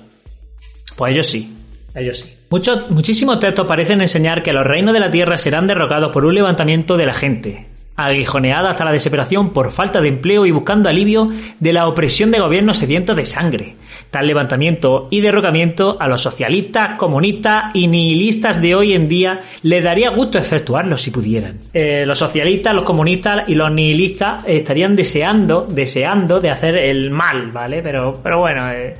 Pues 0.96 1.12
ellos 1.12 1.26
sí. 1.26 1.52
Ellos 1.94 2.20
sí. 2.20 2.34
Muchos, 2.50 2.90
muchísimos 2.90 3.40
textos 3.40 3.66
parecen 3.66 4.00
enseñar 4.00 4.42
que 4.42 4.52
los 4.52 4.64
reinos 4.64 4.92
de 4.94 5.00
la 5.00 5.10
tierra 5.10 5.38
serán 5.38 5.66
derrocados 5.66 6.12
por 6.12 6.24
un 6.24 6.34
levantamiento 6.34 6.96
de 6.96 7.06
la 7.06 7.14
gente, 7.14 7.66
aguijoneada 7.96 8.70
hasta 8.70 8.84
la 8.84 8.92
desesperación 8.92 9.52
por 9.52 9.70
falta 9.70 10.00
de 10.00 10.08
empleo 10.08 10.46
y 10.46 10.50
buscando 10.50 10.88
alivio 10.88 11.30
de 11.60 11.72
la 11.72 11.86
opresión 11.86 12.30
de 12.30 12.40
gobiernos 12.40 12.78
sedientos 12.78 13.16
de 13.16 13.26
sangre. 13.26 13.76
Tal 14.10 14.26
levantamiento 14.26 15.08
y 15.10 15.20
derrocamiento 15.20 15.96
a 16.00 16.08
los 16.08 16.22
socialistas, 16.22 16.96
comunistas 16.96 17.74
y 17.74 17.86
nihilistas 17.86 18.60
de 18.60 18.74
hoy 18.74 18.94
en 18.94 19.08
día 19.08 19.42
le 19.62 19.80
daría 19.80 20.10
gusto 20.10 20.38
efectuarlo 20.38 20.96
si 20.96 21.10
pudieran. 21.10 21.58
Eh, 21.72 22.04
los 22.06 22.18
socialistas, 22.18 22.74
los 22.74 22.84
comunistas 22.84 23.48
y 23.48 23.54
los 23.54 23.70
nihilistas 23.72 24.44
estarían 24.46 24.96
deseando, 24.96 25.66
deseando 25.68 26.40
de 26.40 26.50
hacer 26.50 26.76
el 26.76 27.10
mal, 27.10 27.50
¿vale? 27.50 27.82
Pero, 27.82 28.20
pero 28.22 28.40
bueno, 28.40 28.70
eh, 28.70 28.94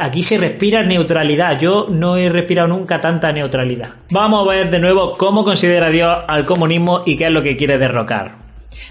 aquí 0.00 0.22
se 0.22 0.38
respira 0.38 0.82
neutralidad. 0.82 1.58
Yo 1.58 1.86
no 1.88 2.16
he 2.16 2.28
respirado 2.28 2.68
nunca 2.68 3.00
tanta 3.00 3.32
neutralidad. 3.32 3.90
Vamos 4.10 4.42
a 4.42 4.50
ver 4.54 4.70
de 4.70 4.78
nuevo 4.78 5.12
cómo 5.12 5.44
considera 5.44 5.90
Dios 5.90 6.16
al 6.26 6.44
comunismo 6.44 7.02
y 7.04 7.16
qué 7.16 7.26
es 7.26 7.32
lo 7.32 7.42
que 7.42 7.56
quiere 7.56 7.78
derrocar. 7.78 8.46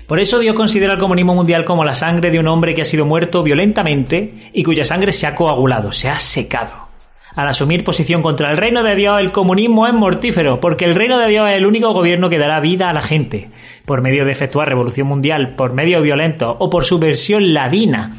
Por 0.08 0.20
eso 0.20 0.40
Dios 0.40 0.56
considera 0.56 0.94
el 0.94 1.00
comunismo 1.00 1.36
mundial 1.36 1.64
como 1.64 1.84
la 1.84 1.94
sangre 1.94 2.32
de 2.32 2.40
un 2.40 2.48
hombre 2.48 2.74
que 2.74 2.82
ha 2.82 2.86
sido 2.86 3.06
muerto 3.06 3.44
violentamente 3.44 4.34
y 4.54 4.64
cuya 4.64 4.86
sangre 4.86 5.12
se 5.12 5.28
ha 5.28 5.36
coagulado, 5.36 5.92
se 5.92 6.10
ha 6.10 6.20
secado. 6.20 6.86
Al 7.36 7.50
asumir 7.50 7.84
posición 7.84 8.22
contra 8.22 8.50
el 8.50 8.58
reino 8.58 8.82
de 8.82 8.96
Dios, 8.96 9.20
el 9.20 9.32
comunismo 9.34 9.88
es 9.88 9.94
mortífero, 9.94 10.62
porque 10.62 10.86
el 10.86 10.96
reino 10.96 11.20
de 11.20 11.28
Dios 11.28 11.50
es 11.50 11.58
el 11.58 11.66
único 11.66 11.92
gobierno 11.92 12.30
que 12.30 12.38
dará 12.38 12.62
vida 12.62 12.90
a 12.90 12.94
la 12.94 13.02
gente, 13.02 13.50
por 13.86 14.02
medio 14.02 14.24
de 14.24 14.32
efectuar 14.32 14.70
revolución 14.70 15.08
mundial, 15.08 15.56
por 15.58 15.74
medio 15.74 16.02
violento 16.02 16.56
o 16.58 16.70
por 16.70 16.86
su 16.86 16.98
versión 16.98 17.54
ladina 17.54 18.14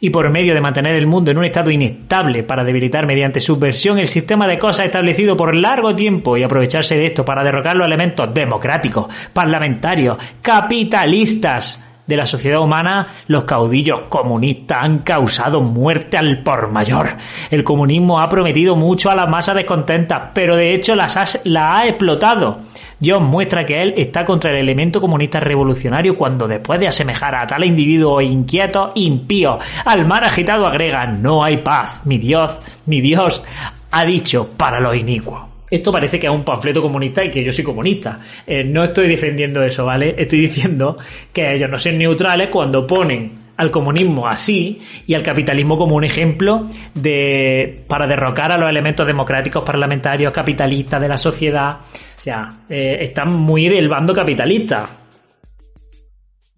y 0.00 0.10
por 0.10 0.28
medio 0.30 0.54
de 0.54 0.60
mantener 0.60 0.96
el 0.96 1.06
mundo 1.06 1.30
en 1.30 1.38
un 1.38 1.44
estado 1.44 1.70
inestable 1.70 2.42
para 2.42 2.64
debilitar 2.64 3.06
mediante 3.06 3.40
subversión 3.40 3.98
el 3.98 4.08
sistema 4.08 4.46
de 4.46 4.58
cosas 4.58 4.86
establecido 4.86 5.36
por 5.36 5.54
largo 5.54 5.94
tiempo 5.94 6.36
y 6.36 6.42
aprovecharse 6.42 6.96
de 6.96 7.06
esto 7.06 7.24
para 7.24 7.44
derrocar 7.44 7.76
los 7.76 7.86
elementos 7.86 8.32
democráticos, 8.32 9.06
parlamentarios, 9.32 10.18
capitalistas, 10.42 11.85
de 12.06 12.16
la 12.16 12.26
sociedad 12.26 12.60
humana, 12.60 13.06
los 13.26 13.44
caudillos 13.44 14.02
comunistas 14.08 14.82
han 14.82 14.98
causado 14.98 15.60
muerte 15.60 16.16
al 16.16 16.42
por 16.42 16.70
mayor. 16.70 17.16
El 17.50 17.64
comunismo 17.64 18.20
ha 18.20 18.28
prometido 18.28 18.76
mucho 18.76 19.10
a 19.10 19.14
las 19.14 19.28
masas 19.28 19.56
descontentas, 19.56 20.30
pero 20.32 20.56
de 20.56 20.74
hecho 20.74 20.94
las 20.94 21.40
la 21.44 21.78
ha 21.78 21.86
explotado. 21.86 22.60
Dios 22.98 23.20
muestra 23.20 23.66
que 23.66 23.82
él 23.82 23.94
está 23.96 24.24
contra 24.24 24.50
el 24.50 24.56
elemento 24.56 25.00
comunista 25.00 25.38
revolucionario 25.40 26.16
cuando 26.16 26.48
después 26.48 26.80
de 26.80 26.88
asemejar 26.88 27.34
a 27.34 27.46
tal 27.46 27.64
individuo 27.64 28.20
inquieto, 28.20 28.92
impío, 28.94 29.58
al 29.84 30.06
mar 30.06 30.24
agitado 30.24 30.66
agrega, 30.66 31.06
no 31.06 31.44
hay 31.44 31.58
paz, 31.58 32.00
mi 32.04 32.18
Dios, 32.18 32.58
mi 32.86 33.00
Dios, 33.00 33.42
ha 33.90 34.04
dicho 34.04 34.48
para 34.56 34.80
los 34.80 34.96
inicuos. 34.96 35.55
Esto 35.70 35.90
parece 35.90 36.18
que 36.18 36.26
es 36.26 36.32
un 36.32 36.44
panfleto 36.44 36.80
comunista 36.80 37.24
y 37.24 37.30
que 37.30 37.42
yo 37.42 37.52
soy 37.52 37.64
comunista. 37.64 38.20
Eh, 38.46 38.62
no 38.64 38.84
estoy 38.84 39.08
defendiendo 39.08 39.62
eso, 39.62 39.84
¿vale? 39.84 40.14
Estoy 40.18 40.40
diciendo 40.40 40.98
que 41.32 41.54
ellos 41.54 41.68
no 41.68 41.78
son 41.78 41.98
neutrales 41.98 42.48
cuando 42.48 42.86
ponen 42.86 43.46
al 43.56 43.70
comunismo 43.70 44.28
así 44.28 44.80
y 45.06 45.14
al 45.14 45.22
capitalismo 45.22 45.76
como 45.76 45.96
un 45.96 46.04
ejemplo 46.04 46.68
de 46.94 47.84
para 47.88 48.06
derrocar 48.06 48.52
a 48.52 48.58
los 48.58 48.68
elementos 48.68 49.06
democráticos 49.06 49.64
parlamentarios 49.64 50.32
capitalistas 50.32 51.00
de 51.00 51.08
la 51.08 51.16
sociedad. 51.16 51.78
O 51.80 52.20
sea, 52.20 52.50
eh, 52.68 52.98
están 53.00 53.32
muy 53.32 53.68
del 53.68 53.88
bando 53.88 54.14
capitalista. 54.14 54.88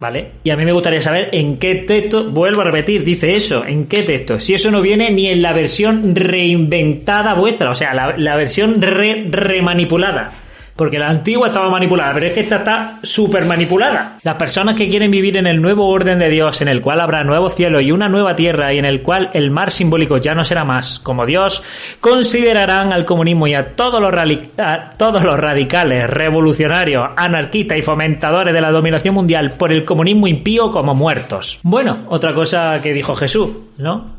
¿Vale? 0.00 0.30
Y 0.44 0.50
a 0.50 0.56
mí 0.56 0.64
me 0.64 0.70
gustaría 0.70 1.00
saber 1.00 1.30
en 1.32 1.56
qué 1.58 1.74
texto, 1.74 2.30
vuelvo 2.30 2.60
a 2.60 2.64
repetir, 2.64 3.02
dice 3.02 3.32
eso, 3.32 3.64
en 3.66 3.86
qué 3.86 4.04
texto. 4.04 4.38
Si 4.38 4.54
eso 4.54 4.70
no 4.70 4.80
viene 4.80 5.10
ni 5.10 5.26
en 5.26 5.42
la 5.42 5.52
versión 5.52 6.14
reinventada 6.14 7.34
vuestra, 7.34 7.70
o 7.70 7.74
sea, 7.74 7.92
la, 7.94 8.36
versión 8.36 8.80
re, 8.80 9.26
remanipulada. 9.28 10.30
Porque 10.78 10.96
la 10.96 11.08
antigua 11.08 11.48
estaba 11.48 11.68
manipulada, 11.70 12.12
pero 12.12 12.26
es 12.26 12.34
que 12.34 12.40
esta 12.42 12.58
está 12.58 12.98
súper 13.02 13.44
manipulada. 13.46 14.18
Las 14.22 14.36
personas 14.36 14.76
que 14.76 14.88
quieren 14.88 15.10
vivir 15.10 15.36
en 15.36 15.48
el 15.48 15.60
nuevo 15.60 15.88
orden 15.88 16.20
de 16.20 16.28
Dios, 16.28 16.60
en 16.60 16.68
el 16.68 16.80
cual 16.80 17.00
habrá 17.00 17.24
nuevo 17.24 17.50
cielo 17.50 17.80
y 17.80 17.90
una 17.90 18.08
nueva 18.08 18.36
tierra, 18.36 18.72
y 18.72 18.78
en 18.78 18.84
el 18.84 19.02
cual 19.02 19.28
el 19.34 19.50
mar 19.50 19.72
simbólico 19.72 20.18
ya 20.18 20.34
no 20.34 20.44
será 20.44 20.64
más 20.64 21.00
como 21.00 21.26
Dios, 21.26 21.64
considerarán 21.98 22.92
al 22.92 23.04
comunismo 23.04 23.48
y 23.48 23.54
a 23.54 23.74
todos 23.74 24.00
los, 24.00 24.14
a 24.58 24.90
todos 24.96 25.24
los 25.24 25.40
radicales, 25.40 26.08
revolucionarios, 26.08 27.08
anarquistas 27.16 27.76
y 27.76 27.82
fomentadores 27.82 28.54
de 28.54 28.60
la 28.60 28.70
dominación 28.70 29.16
mundial 29.16 29.54
por 29.58 29.72
el 29.72 29.84
comunismo 29.84 30.28
impío 30.28 30.70
como 30.70 30.94
muertos. 30.94 31.58
Bueno, 31.64 32.04
otra 32.08 32.32
cosa 32.32 32.80
que 32.80 32.92
dijo 32.92 33.16
Jesús, 33.16 33.50
¿no? 33.78 34.18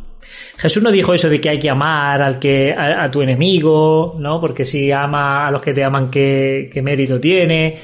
Jesús 0.59 0.83
no 0.83 0.91
dijo 0.91 1.13
eso 1.13 1.29
de 1.29 1.39
que 1.39 1.49
hay 1.49 1.57
que 1.57 1.69
amar 1.69 2.21
al 2.21 2.37
que, 2.37 2.75
a, 2.77 3.09
tu 3.09 3.21
enemigo, 3.21 4.17
¿no? 4.19 4.41
Porque 4.41 4.65
si 4.65 4.91
ama 4.91 5.47
a 5.47 5.51
los 5.51 5.61
que 5.61 5.71
te 5.71 5.85
aman, 5.85 6.11
¿qué, 6.11 6.69
mérito 6.83 7.17
tiene? 7.17 7.77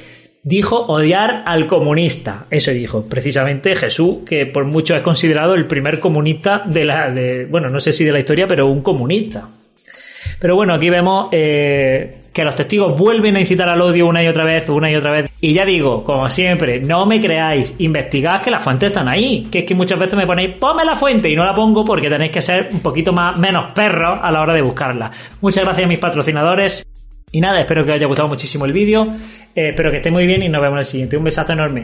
Dijo 0.44 0.86
odiar 0.88 1.44
al 1.46 1.68
comunista. 1.68 2.48
Eso 2.52 2.72
dijo 2.72 3.06
precisamente 3.08 3.76
Jesús, 3.76 4.18
que 4.26 4.46
por 4.46 4.66
mucho 4.66 4.94
es 4.94 5.02
considerado 5.02 5.54
el 5.54 5.68
primer 5.68 6.02
comunista 6.02 6.64
de 6.66 6.84
la, 6.84 7.16
bueno, 7.50 7.70
no 7.70 7.80
sé 7.80 7.94
si 7.94 8.04
de 8.04 8.12
la 8.12 8.20
historia, 8.20 8.46
pero 8.46 8.68
un 8.68 8.82
comunista. 8.82 9.48
Pero 10.38 10.58
bueno, 10.58 10.74
aquí 10.74 10.90
vemos 10.90 11.30
eh, 11.32 12.25
que 12.36 12.44
los 12.44 12.58
testigos 12.58 12.98
vuelven 12.98 13.38
a 13.38 13.40
incitar 13.40 13.70
al 13.70 13.80
odio 13.80 14.08
una 14.08 14.22
y 14.22 14.28
otra 14.28 14.44
vez, 14.44 14.68
una 14.68 14.92
y 14.92 14.96
otra 14.98 15.10
vez. 15.10 15.32
Y 15.40 15.54
ya 15.54 15.64
digo, 15.64 16.04
como 16.04 16.30
siempre, 16.30 16.82
no 16.82 17.06
me 17.06 17.22
creáis, 17.22 17.76
investigad 17.78 18.42
que 18.42 18.52
las 18.52 18.62
fuentes 18.62 18.88
están 18.88 19.08
ahí. 19.08 19.48
Que 19.50 19.60
es 19.60 19.66
que 19.66 19.74
muchas 19.74 19.98
veces 19.98 20.18
me 20.18 20.28
ponéis, 20.28 20.58
ponme 20.60 20.84
la 20.84 20.98
fuente 20.98 21.30
y 21.30 21.36
no 21.36 21.46
la 21.46 21.56
pongo 21.56 21.86
porque 21.86 22.10
tenéis 22.10 22.34
que 22.34 22.42
ser 22.42 22.68
un 22.74 22.82
poquito 22.82 23.14
más 23.14 23.40
menos 23.40 23.72
perros 23.72 24.20
a 24.22 24.30
la 24.34 24.42
hora 24.42 24.54
de 24.54 24.62
buscarla. 24.62 25.10
Muchas 25.40 25.64
gracias 25.64 25.86
a 25.86 25.88
mis 25.88 26.00
patrocinadores. 26.00 26.86
Y 27.32 27.40
nada, 27.40 27.62
espero 27.62 27.86
que 27.86 27.92
os 27.92 27.96
haya 27.96 28.08
gustado 28.08 28.28
muchísimo 28.28 28.66
el 28.66 28.74
vídeo. 28.74 29.16
Eh, 29.56 29.70
espero 29.70 29.90
que 29.90 29.98
esté 29.98 30.12
muy 30.12 30.28
bien 30.28 30.44
y 30.44 30.50
nos 30.50 30.62
vemos 30.62 30.76
en 30.76 30.80
el 30.80 30.86
siguiente. 30.86 31.16
Un 31.16 31.24
besazo 31.24 31.54
enorme. 31.54 31.84